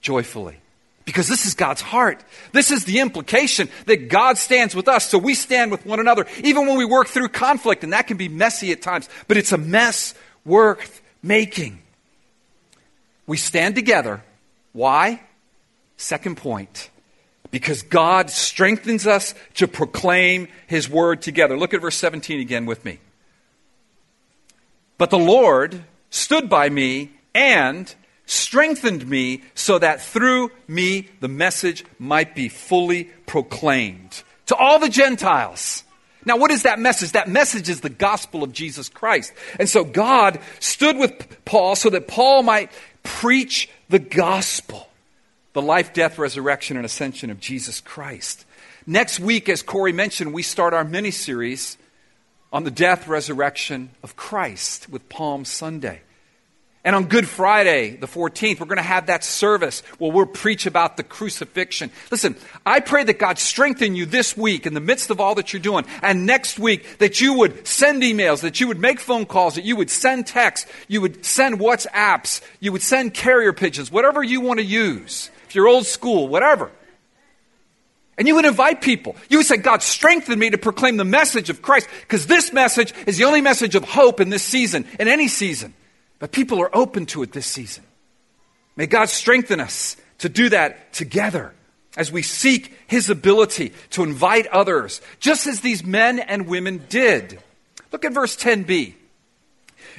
joyfully. 0.00 0.58
Because 1.04 1.26
this 1.26 1.46
is 1.46 1.54
God's 1.54 1.80
heart. 1.80 2.22
This 2.52 2.70
is 2.70 2.84
the 2.84 3.00
implication 3.00 3.70
that 3.86 4.10
God 4.10 4.36
stands 4.36 4.76
with 4.76 4.88
us, 4.88 5.08
so 5.08 5.16
we 5.16 5.32
stand 5.32 5.70
with 5.70 5.86
one 5.86 6.00
another, 6.00 6.26
even 6.44 6.66
when 6.66 6.76
we 6.76 6.84
work 6.84 7.08
through 7.08 7.30
conflict, 7.30 7.82
and 7.82 7.94
that 7.94 8.06
can 8.06 8.18
be 8.18 8.28
messy 8.28 8.72
at 8.72 8.82
times, 8.82 9.08
but 9.26 9.38
it's 9.38 9.52
a 9.52 9.58
mess 9.58 10.14
worth 10.48 11.00
making. 11.22 11.80
We 13.26 13.36
stand 13.36 13.74
together. 13.74 14.22
Why? 14.72 15.20
Second 15.96 16.38
point. 16.38 16.90
Because 17.50 17.82
God 17.82 18.30
strengthens 18.30 19.06
us 19.06 19.34
to 19.54 19.68
proclaim 19.68 20.48
His 20.66 20.88
word 20.88 21.22
together. 21.22 21.56
Look 21.56 21.74
at 21.74 21.80
verse 21.80 21.96
17 21.96 22.40
again 22.40 22.66
with 22.66 22.84
me. 22.84 22.98
But 24.96 25.10
the 25.10 25.18
Lord 25.18 25.84
stood 26.10 26.48
by 26.48 26.68
me 26.68 27.12
and 27.34 27.94
strengthened 28.26 29.08
me 29.08 29.42
so 29.54 29.78
that 29.78 30.02
through 30.02 30.50
me 30.66 31.08
the 31.20 31.28
message 31.28 31.84
might 31.98 32.34
be 32.34 32.48
fully 32.48 33.04
proclaimed 33.26 34.22
to 34.46 34.56
all 34.56 34.78
the 34.78 34.88
Gentiles. 34.88 35.84
Now, 36.28 36.36
what 36.36 36.50
is 36.50 36.64
that 36.64 36.78
message? 36.78 37.12
That 37.12 37.26
message 37.26 37.70
is 37.70 37.80
the 37.80 37.88
gospel 37.88 38.42
of 38.42 38.52
Jesus 38.52 38.90
Christ. 38.90 39.32
And 39.58 39.66
so 39.66 39.82
God 39.82 40.38
stood 40.60 40.98
with 40.98 41.44
Paul 41.46 41.74
so 41.74 41.88
that 41.88 42.06
Paul 42.06 42.42
might 42.42 42.70
preach 43.02 43.70
the 43.88 43.98
gospel 43.98 44.90
the 45.54 45.62
life, 45.62 45.94
death, 45.94 46.18
resurrection, 46.18 46.76
and 46.76 46.84
ascension 46.84 47.30
of 47.30 47.40
Jesus 47.40 47.80
Christ. 47.80 48.44
Next 48.86 49.18
week, 49.18 49.48
as 49.48 49.62
Corey 49.62 49.92
mentioned, 49.92 50.34
we 50.34 50.42
start 50.42 50.74
our 50.74 50.84
mini 50.84 51.10
series 51.10 51.78
on 52.52 52.64
the 52.64 52.70
death, 52.70 53.08
resurrection 53.08 53.88
of 54.02 54.14
Christ 54.14 54.90
with 54.90 55.08
Palm 55.08 55.46
Sunday. 55.46 56.02
And 56.88 56.96
on 56.96 57.04
Good 57.04 57.28
Friday, 57.28 57.96
the 57.96 58.06
14th, 58.06 58.60
we're 58.60 58.66
going 58.66 58.78
to 58.78 58.82
have 58.82 59.08
that 59.08 59.22
service 59.22 59.82
where 59.98 60.10
we'll 60.10 60.24
preach 60.24 60.64
about 60.64 60.96
the 60.96 61.02
crucifixion. 61.02 61.90
Listen, 62.10 62.34
I 62.64 62.80
pray 62.80 63.04
that 63.04 63.18
God 63.18 63.38
strengthen 63.38 63.94
you 63.94 64.06
this 64.06 64.34
week 64.38 64.64
in 64.64 64.72
the 64.72 64.80
midst 64.80 65.10
of 65.10 65.20
all 65.20 65.34
that 65.34 65.52
you're 65.52 65.60
doing. 65.60 65.84
And 66.00 66.24
next 66.24 66.58
week, 66.58 66.96
that 66.96 67.20
you 67.20 67.34
would 67.34 67.66
send 67.66 68.02
emails, 68.02 68.40
that 68.40 68.58
you 68.58 68.68
would 68.68 68.80
make 68.80 69.00
phone 69.00 69.26
calls, 69.26 69.56
that 69.56 69.64
you 69.64 69.76
would 69.76 69.90
send 69.90 70.26
texts, 70.26 70.66
you 70.88 71.02
would 71.02 71.26
send 71.26 71.58
WhatsApps, 71.58 72.40
you 72.58 72.72
would 72.72 72.80
send 72.80 73.12
carrier 73.12 73.52
pigeons, 73.52 73.92
whatever 73.92 74.22
you 74.22 74.40
want 74.40 74.58
to 74.58 74.64
use. 74.64 75.30
If 75.46 75.54
you're 75.54 75.68
old 75.68 75.84
school, 75.84 76.26
whatever. 76.26 76.70
And 78.16 78.26
you 78.26 78.34
would 78.36 78.46
invite 78.46 78.80
people. 78.80 79.14
You 79.28 79.36
would 79.36 79.46
say, 79.46 79.58
God, 79.58 79.82
strengthen 79.82 80.38
me 80.38 80.48
to 80.48 80.56
proclaim 80.56 80.96
the 80.96 81.04
message 81.04 81.50
of 81.50 81.60
Christ, 81.60 81.86
because 82.00 82.26
this 82.26 82.50
message 82.50 82.94
is 83.06 83.18
the 83.18 83.24
only 83.24 83.42
message 83.42 83.74
of 83.74 83.84
hope 83.84 84.22
in 84.22 84.30
this 84.30 84.42
season, 84.42 84.86
in 84.98 85.06
any 85.06 85.28
season. 85.28 85.74
But 86.18 86.32
people 86.32 86.60
are 86.60 86.74
open 86.74 87.06
to 87.06 87.22
it 87.22 87.32
this 87.32 87.46
season. 87.46 87.84
May 88.76 88.86
God 88.86 89.08
strengthen 89.08 89.60
us 89.60 89.96
to 90.18 90.28
do 90.28 90.48
that 90.50 90.92
together 90.92 91.54
as 91.96 92.12
we 92.12 92.22
seek 92.22 92.76
His 92.86 93.10
ability 93.10 93.72
to 93.90 94.02
invite 94.02 94.46
others, 94.48 95.00
just 95.20 95.46
as 95.46 95.60
these 95.60 95.84
men 95.84 96.18
and 96.18 96.46
women 96.46 96.84
did. 96.88 97.40
Look 97.92 98.04
at 98.04 98.12
verse 98.12 98.36
10b. 98.36 98.94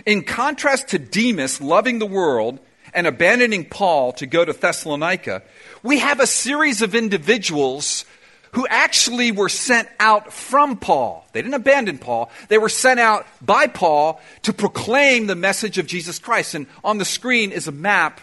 In 0.06 0.24
contrast 0.24 0.90
to 0.90 1.00
Demas 1.00 1.60
loving 1.60 2.00
the 2.00 2.06
world 2.06 2.60
and 2.94 3.06
abandoning 3.06 3.66
Paul 3.66 4.14
to 4.14 4.26
go 4.26 4.46
to 4.46 4.54
Thessalonica, 4.54 5.44
we 5.84 6.00
have 6.00 6.20
a 6.20 6.28
series 6.28 6.82
of 6.82 6.96
individuals 6.96 8.06
who 8.52 8.68
actually 8.68 9.32
were 9.32 9.50
sent 9.50 9.88
out 10.00 10.34
from 10.34 10.78
Paul. 10.78 11.26
They 11.34 11.42
didn't 11.42 11.54
abandon 11.54 11.98
Paul. 11.98 12.32
They 12.48 12.58
were 12.58 12.70
sent 12.70 13.00
out 13.00 13.26
by 13.42 13.68
Paul 13.68 14.22
to 14.44 14.54
proclaim 14.54 15.28
the 15.28 15.36
message 15.36 15.78
of 15.78 15.88
Jesus 15.88 16.20
Christ. 16.20 16.56
And 16.56 16.68
on 16.84 16.98
the 16.98 17.06
screen 17.06 17.52
is 17.52 17.68
a 17.68 17.72
map. 17.72 18.22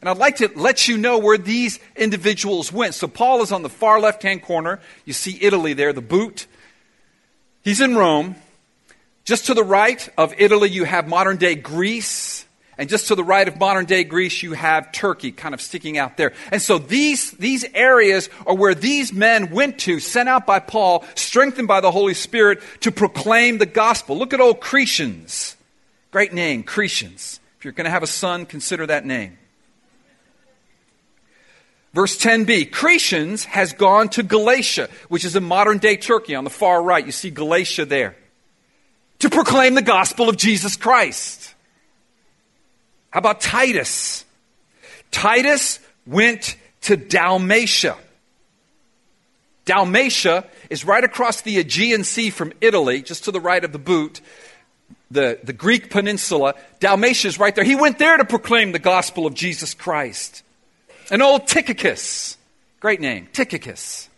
And 0.00 0.08
I'd 0.08 0.18
like 0.18 0.36
to 0.36 0.50
let 0.54 0.86
you 0.88 0.98
know 0.98 1.18
where 1.18 1.38
these 1.38 1.78
individuals 1.96 2.72
went. 2.72 2.94
So 2.94 3.08
Paul 3.08 3.42
is 3.42 3.52
on 3.52 3.62
the 3.62 3.70
far 3.70 4.00
left 4.00 4.22
hand 4.22 4.42
corner. 4.42 4.80
You 5.04 5.12
see 5.12 5.38
Italy 5.40 5.72
there, 5.72 5.92
the 5.92 6.02
boot. 6.02 6.46
He's 7.62 7.80
in 7.80 7.96
Rome. 7.96 8.36
Just 9.24 9.46
to 9.46 9.54
the 9.54 9.64
right 9.64 10.06
of 10.18 10.34
Italy, 10.36 10.68
you 10.68 10.84
have 10.84 11.08
modern 11.08 11.38
day 11.38 11.54
Greece. 11.54 12.44
And 12.76 12.88
just 12.88 13.08
to 13.08 13.14
the 13.14 13.24
right 13.24 13.46
of 13.46 13.58
modern 13.58 13.84
day 13.84 14.04
Greece, 14.04 14.42
you 14.42 14.52
have 14.52 14.90
Turkey 14.90 15.30
kind 15.30 15.54
of 15.54 15.60
sticking 15.60 15.96
out 15.96 16.16
there. 16.16 16.32
And 16.50 16.60
so 16.60 16.78
these, 16.78 17.30
these 17.32 17.64
areas 17.74 18.28
are 18.46 18.54
where 18.54 18.74
these 18.74 19.12
men 19.12 19.50
went 19.50 19.78
to, 19.80 20.00
sent 20.00 20.28
out 20.28 20.46
by 20.46 20.58
Paul, 20.58 21.04
strengthened 21.14 21.68
by 21.68 21.80
the 21.80 21.90
Holy 21.90 22.14
Spirit 22.14 22.60
to 22.80 22.90
proclaim 22.90 23.58
the 23.58 23.66
gospel. 23.66 24.18
Look 24.18 24.32
at 24.34 24.40
old 24.40 24.60
Crescens. 24.60 25.54
Great 26.10 26.32
name, 26.32 26.64
Crescens. 26.64 27.38
If 27.58 27.64
you're 27.64 27.72
going 27.72 27.84
to 27.84 27.90
have 27.90 28.02
a 28.02 28.08
son, 28.08 28.44
consider 28.44 28.86
that 28.86 29.06
name. 29.06 29.38
Verse 31.94 32.18
10b 32.18 32.70
Crescens 32.70 33.44
has 33.44 33.72
gone 33.72 34.08
to 34.10 34.24
Galatia, 34.24 34.88
which 35.08 35.24
is 35.24 35.36
in 35.36 35.44
modern 35.44 35.78
day 35.78 35.96
Turkey 35.96 36.34
on 36.34 36.42
the 36.42 36.50
far 36.50 36.82
right. 36.82 37.06
You 37.06 37.12
see 37.12 37.30
Galatia 37.30 37.84
there. 37.84 38.16
To 39.20 39.30
proclaim 39.30 39.74
the 39.74 39.82
gospel 39.82 40.28
of 40.28 40.36
Jesus 40.36 40.76
Christ. 40.76 41.53
How 43.14 43.18
about 43.18 43.40
Titus? 43.40 44.24
Titus 45.12 45.78
went 46.04 46.56
to 46.80 46.96
Dalmatia. 46.96 47.96
Dalmatia 49.66 50.44
is 50.68 50.84
right 50.84 51.04
across 51.04 51.42
the 51.42 51.58
Aegean 51.58 52.02
Sea 52.02 52.30
from 52.30 52.52
Italy, 52.60 53.02
just 53.02 53.22
to 53.24 53.30
the 53.30 53.38
right 53.38 53.64
of 53.64 53.70
the 53.70 53.78
boot, 53.78 54.20
the, 55.12 55.38
the 55.44 55.52
Greek 55.52 55.90
peninsula. 55.90 56.56
Dalmatia 56.80 57.28
is 57.28 57.38
right 57.38 57.54
there. 57.54 57.62
He 57.62 57.76
went 57.76 58.00
there 58.00 58.16
to 58.16 58.24
proclaim 58.24 58.72
the 58.72 58.80
gospel 58.80 59.28
of 59.28 59.34
Jesus 59.34 59.74
Christ. 59.74 60.42
An 61.08 61.22
old 61.22 61.46
Tychicus. 61.46 62.36
Great 62.80 63.00
name, 63.00 63.28
Tychicus. 63.32 64.08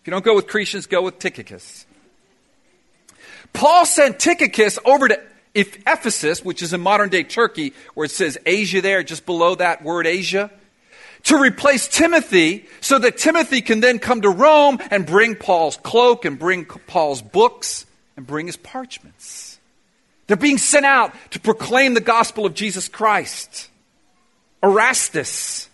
If 0.00 0.06
you 0.06 0.12
don't 0.12 0.24
go 0.24 0.34
with 0.34 0.46
Crescens, 0.46 0.88
go 0.88 1.02
with 1.02 1.18
Tychicus. 1.18 1.84
Paul 3.52 3.84
sent 3.84 4.18
Tychicus 4.18 4.78
over 4.86 5.08
to 5.08 5.20
if 5.56 5.78
Ephesus, 5.86 6.44
which 6.44 6.62
is 6.62 6.74
in 6.74 6.82
modern 6.82 7.08
day 7.08 7.24
Turkey, 7.24 7.72
where 7.94 8.04
it 8.04 8.10
says 8.10 8.36
Asia 8.44 8.82
there, 8.82 9.02
just 9.02 9.24
below 9.24 9.54
that 9.54 9.82
word 9.82 10.06
Asia, 10.06 10.50
to 11.24 11.38
replace 11.38 11.88
Timothy 11.88 12.66
so 12.82 12.98
that 12.98 13.16
Timothy 13.16 13.62
can 13.62 13.80
then 13.80 13.98
come 13.98 14.20
to 14.20 14.28
Rome 14.28 14.78
and 14.90 15.06
bring 15.06 15.34
Paul's 15.34 15.78
cloak 15.78 16.26
and 16.26 16.38
bring 16.38 16.66
Paul's 16.66 17.22
books 17.22 17.86
and 18.18 18.26
bring 18.26 18.46
his 18.46 18.58
parchments. 18.58 19.58
They're 20.26 20.36
being 20.36 20.58
sent 20.58 20.84
out 20.84 21.14
to 21.30 21.40
proclaim 21.40 21.94
the 21.94 22.00
gospel 22.00 22.44
of 22.44 22.52
Jesus 22.52 22.86
Christ. 22.86 23.70
Erastus. 24.62 25.70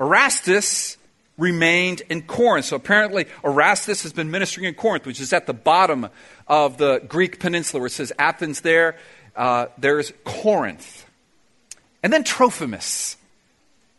Erastus 0.00 0.96
remained 1.36 2.02
in 2.08 2.22
Corinth. 2.22 2.66
So 2.66 2.76
apparently, 2.76 3.26
Erastus 3.44 4.04
has 4.04 4.12
been 4.12 4.30
ministering 4.30 4.66
in 4.66 4.74
Corinth, 4.74 5.04
which 5.04 5.20
is 5.20 5.32
at 5.32 5.46
the 5.46 5.54
bottom 5.54 6.08
of 6.46 6.76
the 6.78 7.02
Greek 7.08 7.40
peninsula, 7.40 7.80
where 7.80 7.86
it 7.86 7.90
says 7.90 8.12
Athens 8.18 8.60
there. 8.60 8.96
Uh, 9.34 9.66
there's 9.78 10.12
Corinth. 10.24 11.06
And 12.02 12.12
then 12.12 12.24
Trophimus. 12.24 13.16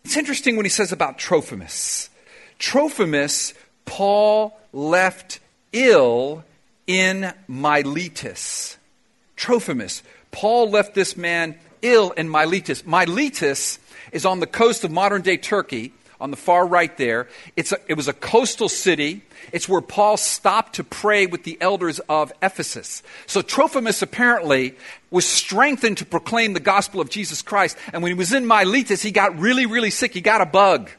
It's 0.04 0.18
interesting 0.18 0.58
when 0.58 0.66
he 0.66 0.70
says 0.70 0.92
about 0.92 1.18
Trophimus. 1.18 2.10
Trophimus, 2.60 3.54
Paul 3.86 4.58
left 4.72 5.40
ill 5.72 6.44
in 6.88 7.34
Miletus. 7.48 8.78
Trophimus. 9.36 10.04
Paul 10.32 10.70
left 10.70 10.94
this 10.96 11.16
man 11.16 11.56
ill 11.82 12.12
in 12.12 12.30
Miletus. 12.30 12.86
Miletus 12.86 13.80
is 14.12 14.26
on 14.26 14.40
the 14.40 14.48
coast 14.48 14.84
of 14.84 14.92
modern 14.92 15.22
day 15.22 15.38
Turkey 15.38 15.94
on 16.24 16.32
the 16.32 16.38
far 16.38 16.66
right 16.66 16.96
there. 16.96 17.28
A, 17.58 17.64
it 17.90 17.98
was 17.98 18.08
a 18.08 18.14
coastal 18.14 18.70
city. 18.70 19.24
It's 19.52 19.68
where 19.68 19.82
Paul 19.82 20.16
stopped 20.16 20.76
to 20.76 20.84
pray 20.84 21.26
with 21.26 21.44
the 21.44 21.58
elders 21.60 22.00
of 22.08 22.32
Ephesus. 22.42 23.04
So 23.28 23.42
Trophimus 23.42 24.02
apparently 24.02 24.76
was 25.12 25.26
strengthened 25.26 25.98
to 25.98 26.06
proclaim 26.06 26.54
the 26.54 26.62
gospel 26.62 27.02
of 27.02 27.10
Jesus 27.10 27.42
Christ. 27.42 27.78
And 27.92 28.02
when 28.02 28.10
he 28.10 28.18
was 28.18 28.32
in 28.32 28.46
Miletus, 28.46 29.02
he 29.02 29.12
got 29.12 29.38
really, 29.38 29.66
really 29.66 29.90
sick. 29.90 30.14
He 30.14 30.22
got 30.22 30.40
a 30.40 30.46
bug, 30.46 30.90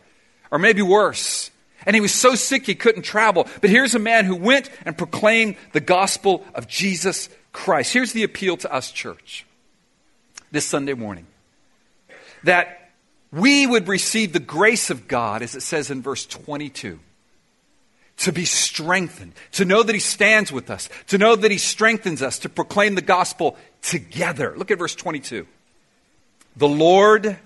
or 0.50 0.58
maybe 0.58 0.82
worse. 0.82 1.50
And 1.86 1.96
he 1.96 2.02
was 2.02 2.12
so 2.12 2.34
sick 2.34 2.66
he 2.66 2.74
couldn't 2.74 3.02
travel. 3.02 3.48
But 3.62 3.70
here's 3.70 3.94
a 3.94 3.98
man 3.98 4.26
who 4.26 4.36
went 4.36 4.68
and 4.84 4.96
proclaimed 4.96 5.56
the 5.72 5.80
gospel 5.80 6.44
of 6.54 6.68
Jesus 6.68 7.30
Christ. 7.54 7.94
Here's 7.94 8.12
the 8.12 8.24
appeal 8.24 8.58
to 8.58 8.70
us, 8.70 8.92
church, 8.92 9.46
this 10.52 10.66
Sunday 10.66 10.92
morning 10.92 11.26
that 12.42 12.83
we 13.34 13.66
would 13.66 13.88
receive 13.88 14.32
the 14.32 14.40
grace 14.40 14.90
of 14.90 15.08
God, 15.08 15.42
as 15.42 15.54
it 15.54 15.62
says 15.62 15.90
in 15.90 16.02
verse 16.02 16.24
22, 16.26 17.00
to 18.18 18.32
be 18.32 18.44
strengthened, 18.44 19.32
to 19.52 19.64
know 19.64 19.82
that 19.82 19.94
He 19.94 20.00
stands 20.00 20.52
with 20.52 20.70
us, 20.70 20.88
to 21.08 21.18
know 21.18 21.34
that 21.34 21.50
He 21.50 21.58
strengthens 21.58 22.22
us, 22.22 22.38
to 22.40 22.48
proclaim 22.48 22.94
the 22.94 23.02
gospel 23.02 23.56
together. 23.82 24.54
Look 24.56 24.70
at 24.70 24.78
verse 24.78 24.94
22. 24.94 25.46
The 26.56 26.68
Lord 26.68 27.36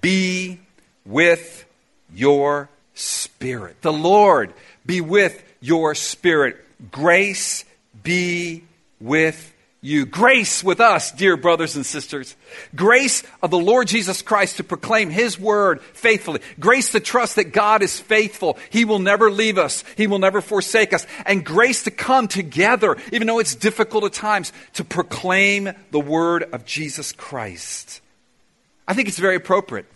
be 0.00 0.60
with 1.06 1.64
your 2.12 2.68
spirit. 2.94 3.80
The 3.82 3.92
Lord 3.92 4.52
be 4.84 5.00
with 5.00 5.42
your 5.60 5.94
spirit. 5.94 6.56
Grace 6.90 7.64
be 8.02 8.64
with 9.00 9.54
you. 9.82 10.04
Grace 10.04 10.62
with 10.62 10.80
us, 10.80 11.10
dear 11.10 11.36
brothers 11.36 11.76
and 11.76 11.86
sisters. 11.86 12.36
Grace 12.74 13.22
of 13.42 13.50
the 13.50 13.58
Lord 13.58 13.88
Jesus 13.88 14.20
Christ 14.20 14.58
to 14.58 14.64
proclaim 14.64 15.10
His 15.10 15.38
word 15.38 15.80
faithfully. 15.80 16.40
Grace 16.58 16.92
to 16.92 17.00
trust 17.00 17.36
that 17.36 17.52
God 17.52 17.82
is 17.82 17.98
faithful. 17.98 18.58
He 18.68 18.84
will 18.84 18.98
never 18.98 19.30
leave 19.30 19.56
us. 19.56 19.82
He 19.96 20.06
will 20.06 20.18
never 20.18 20.40
forsake 20.40 20.92
us. 20.92 21.06
And 21.24 21.44
grace 21.44 21.84
to 21.84 21.90
come 21.90 22.28
together, 22.28 22.96
even 23.12 23.26
though 23.26 23.38
it's 23.38 23.54
difficult 23.54 24.04
at 24.04 24.12
times, 24.12 24.52
to 24.74 24.84
proclaim 24.84 25.70
the 25.90 26.00
word 26.00 26.42
of 26.52 26.66
Jesus 26.66 27.12
Christ. 27.12 28.00
I 28.86 28.94
think 28.94 29.08
it's 29.08 29.18
very 29.18 29.36
appropriate 29.36 29.86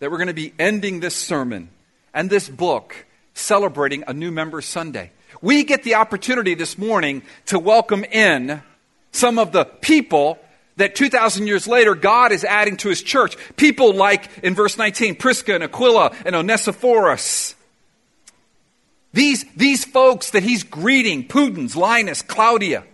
that 0.00 0.10
we're 0.10 0.18
going 0.18 0.28
to 0.28 0.34
be 0.34 0.54
ending 0.58 1.00
this 1.00 1.14
sermon 1.14 1.68
and 2.12 2.28
this 2.28 2.48
book 2.48 3.06
celebrating 3.34 4.02
a 4.06 4.12
new 4.12 4.32
member 4.32 4.60
Sunday. 4.60 5.12
We 5.40 5.62
get 5.62 5.84
the 5.84 5.94
opportunity 5.94 6.54
this 6.54 6.76
morning 6.76 7.22
to 7.46 7.58
welcome 7.58 8.04
in 8.04 8.62
some 9.12 9.38
of 9.38 9.52
the 9.52 9.64
people 9.64 10.38
that 10.76 10.94
2,000 10.94 11.46
years 11.46 11.66
later 11.66 11.94
God 11.94 12.32
is 12.32 12.44
adding 12.44 12.76
to 12.78 12.88
his 12.88 13.02
church. 13.02 13.36
People 13.56 13.94
like, 13.94 14.28
in 14.42 14.54
verse 14.54 14.78
19, 14.78 15.16
Prisca 15.16 15.54
and 15.54 15.64
Aquila 15.64 16.14
and 16.24 16.34
Onesiphorus. 16.34 17.54
These, 19.12 19.44
these 19.54 19.84
folks 19.84 20.30
that 20.30 20.42
he's 20.42 20.62
greeting, 20.62 21.26
Pudens, 21.26 21.74
Linus, 21.74 22.22
Claudia, 22.22 22.84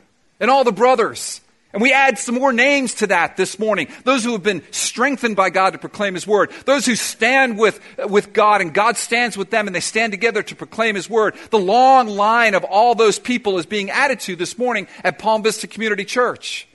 and 0.40 0.50
all 0.50 0.64
the 0.64 0.72
brothers. 0.72 1.40
And 1.72 1.82
we 1.82 1.92
add 1.92 2.18
some 2.18 2.36
more 2.36 2.52
names 2.52 2.94
to 2.94 3.08
that 3.08 3.36
this 3.36 3.58
morning. 3.58 3.88
Those 4.04 4.24
who 4.24 4.32
have 4.32 4.42
been 4.42 4.62
strengthened 4.70 5.36
by 5.36 5.50
God 5.50 5.70
to 5.70 5.78
proclaim 5.78 6.14
His 6.14 6.26
Word. 6.26 6.50
Those 6.64 6.86
who 6.86 6.94
stand 6.94 7.58
with, 7.58 7.80
with 8.08 8.32
God 8.32 8.60
and 8.60 8.72
God 8.72 8.96
stands 8.96 9.36
with 9.36 9.50
them 9.50 9.66
and 9.66 9.76
they 9.76 9.80
stand 9.80 10.12
together 10.12 10.42
to 10.44 10.56
proclaim 10.56 10.94
His 10.94 11.10
Word. 11.10 11.34
The 11.50 11.58
long 11.58 12.08
line 12.08 12.54
of 12.54 12.64
all 12.64 12.94
those 12.94 13.18
people 13.18 13.58
is 13.58 13.66
being 13.66 13.90
added 13.90 14.20
to 14.20 14.36
this 14.36 14.56
morning 14.56 14.86
at 15.04 15.18
Palm 15.18 15.42
Vista 15.42 15.66
Community 15.66 16.04
Church. 16.04 16.66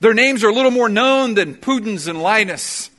Their 0.00 0.14
names 0.14 0.44
are 0.44 0.48
a 0.48 0.54
little 0.54 0.70
more 0.70 0.88
known 0.88 1.34
than 1.34 1.54
Pudens 1.54 2.08
and 2.08 2.22
Linus. 2.22 2.90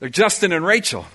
They're 0.00 0.08
Justin 0.08 0.52
and 0.52 0.66
Rachel. 0.66 1.06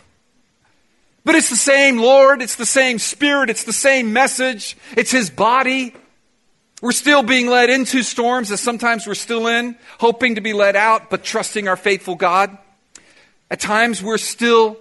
But 1.26 1.36
it's 1.36 1.50
the 1.50 1.56
same 1.56 1.98
Lord, 1.98 2.42
it's 2.42 2.56
the 2.56 2.66
same 2.66 2.98
Spirit, 2.98 3.50
it's 3.50 3.64
the 3.64 3.74
same 3.74 4.14
message, 4.14 4.78
it's 4.96 5.12
His 5.12 5.30
body. 5.30 5.94
We're 6.82 6.94
still 6.94 7.24
being 7.24 7.48
led 7.48 7.70
into 7.70 8.04
storms, 8.04 8.52
as 8.52 8.62
sometimes 8.62 9.06
we're 9.06 9.16
still 9.16 9.48
in, 9.48 9.76
hoping 10.00 10.36
to 10.36 10.42
be 10.42 10.54
led 10.54 10.78
out, 10.78 11.10
but 11.10 11.26
trusting 11.26 11.68
our 11.68 11.76
faithful 11.76 12.16
God. 12.16 12.58
At 13.52 13.60
times, 13.60 14.02
we're 14.02 14.18
still 14.18 14.78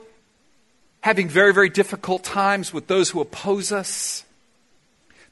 having 1.01 1.29
very, 1.29 1.53
very 1.53 1.69
difficult 1.69 2.23
times 2.23 2.73
with 2.73 2.87
those 2.87 3.11
who 3.11 3.21
oppose 3.21 3.73
us. 3.73 4.25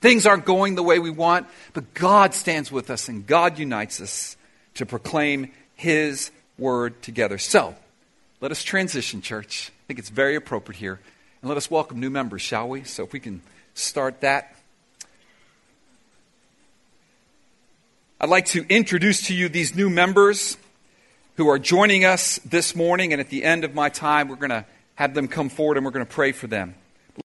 Things 0.01 0.27
aren't 0.27 0.45
going 0.45 0.75
the 0.75 0.83
way 0.83 0.99
we 0.99 1.11
want, 1.11 1.47
but 1.73 1.95
God 1.95 2.35
stands 2.35 2.73
with 2.73 2.91
us 2.91 3.09
and 3.09 3.27
God 3.27 3.59
unites 3.59 4.01
us 4.01 4.37
to 4.75 4.87
proclaim 4.87 5.53
His 5.77 6.33
word 6.59 7.01
together. 7.01 7.39
So, 7.39 7.77
let 8.41 8.51
us 8.51 8.63
transition, 8.63 9.23
church. 9.23 9.71
I 9.71 9.83
think 9.87 9.99
it's 10.01 10.11
very 10.11 10.35
appropriate 10.35 10.79
here. 10.79 11.01
And 11.41 11.49
let 11.49 11.57
us 11.57 11.71
welcome 11.71 12.01
new 12.01 12.11
members, 12.11 12.43
shall 12.43 12.69
we? 12.69 12.83
So, 12.83 13.05
if 13.05 13.13
we 13.13 13.21
can 13.21 13.41
start 13.75 14.21
that. 14.23 14.56
I'd 18.19 18.31
like 18.31 18.47
to 18.47 18.65
introduce 18.71 19.27
to 19.27 19.35
you 19.35 19.51
these 19.51 19.75
new 19.75 19.91
members 19.91 20.57
who 21.37 21.49
are 21.49 21.59
joining 21.59 22.07
us 22.07 22.39
this 22.47 22.75
morning, 22.75 23.13
and 23.13 23.21
at 23.21 23.29
the 23.29 23.45
end 23.45 23.63
of 23.63 23.75
my 23.75 23.91
time, 23.91 24.29
we're 24.29 24.37
going 24.37 24.49
to 24.49 24.65
have 24.95 25.13
them 25.13 25.29
come 25.29 25.51
forward 25.51 25.77
and 25.77 25.85
we're 25.85 25.93
going 25.93 26.07
to 26.07 26.11
pray 26.11 26.33
for 26.33 26.47
them. 26.47 26.75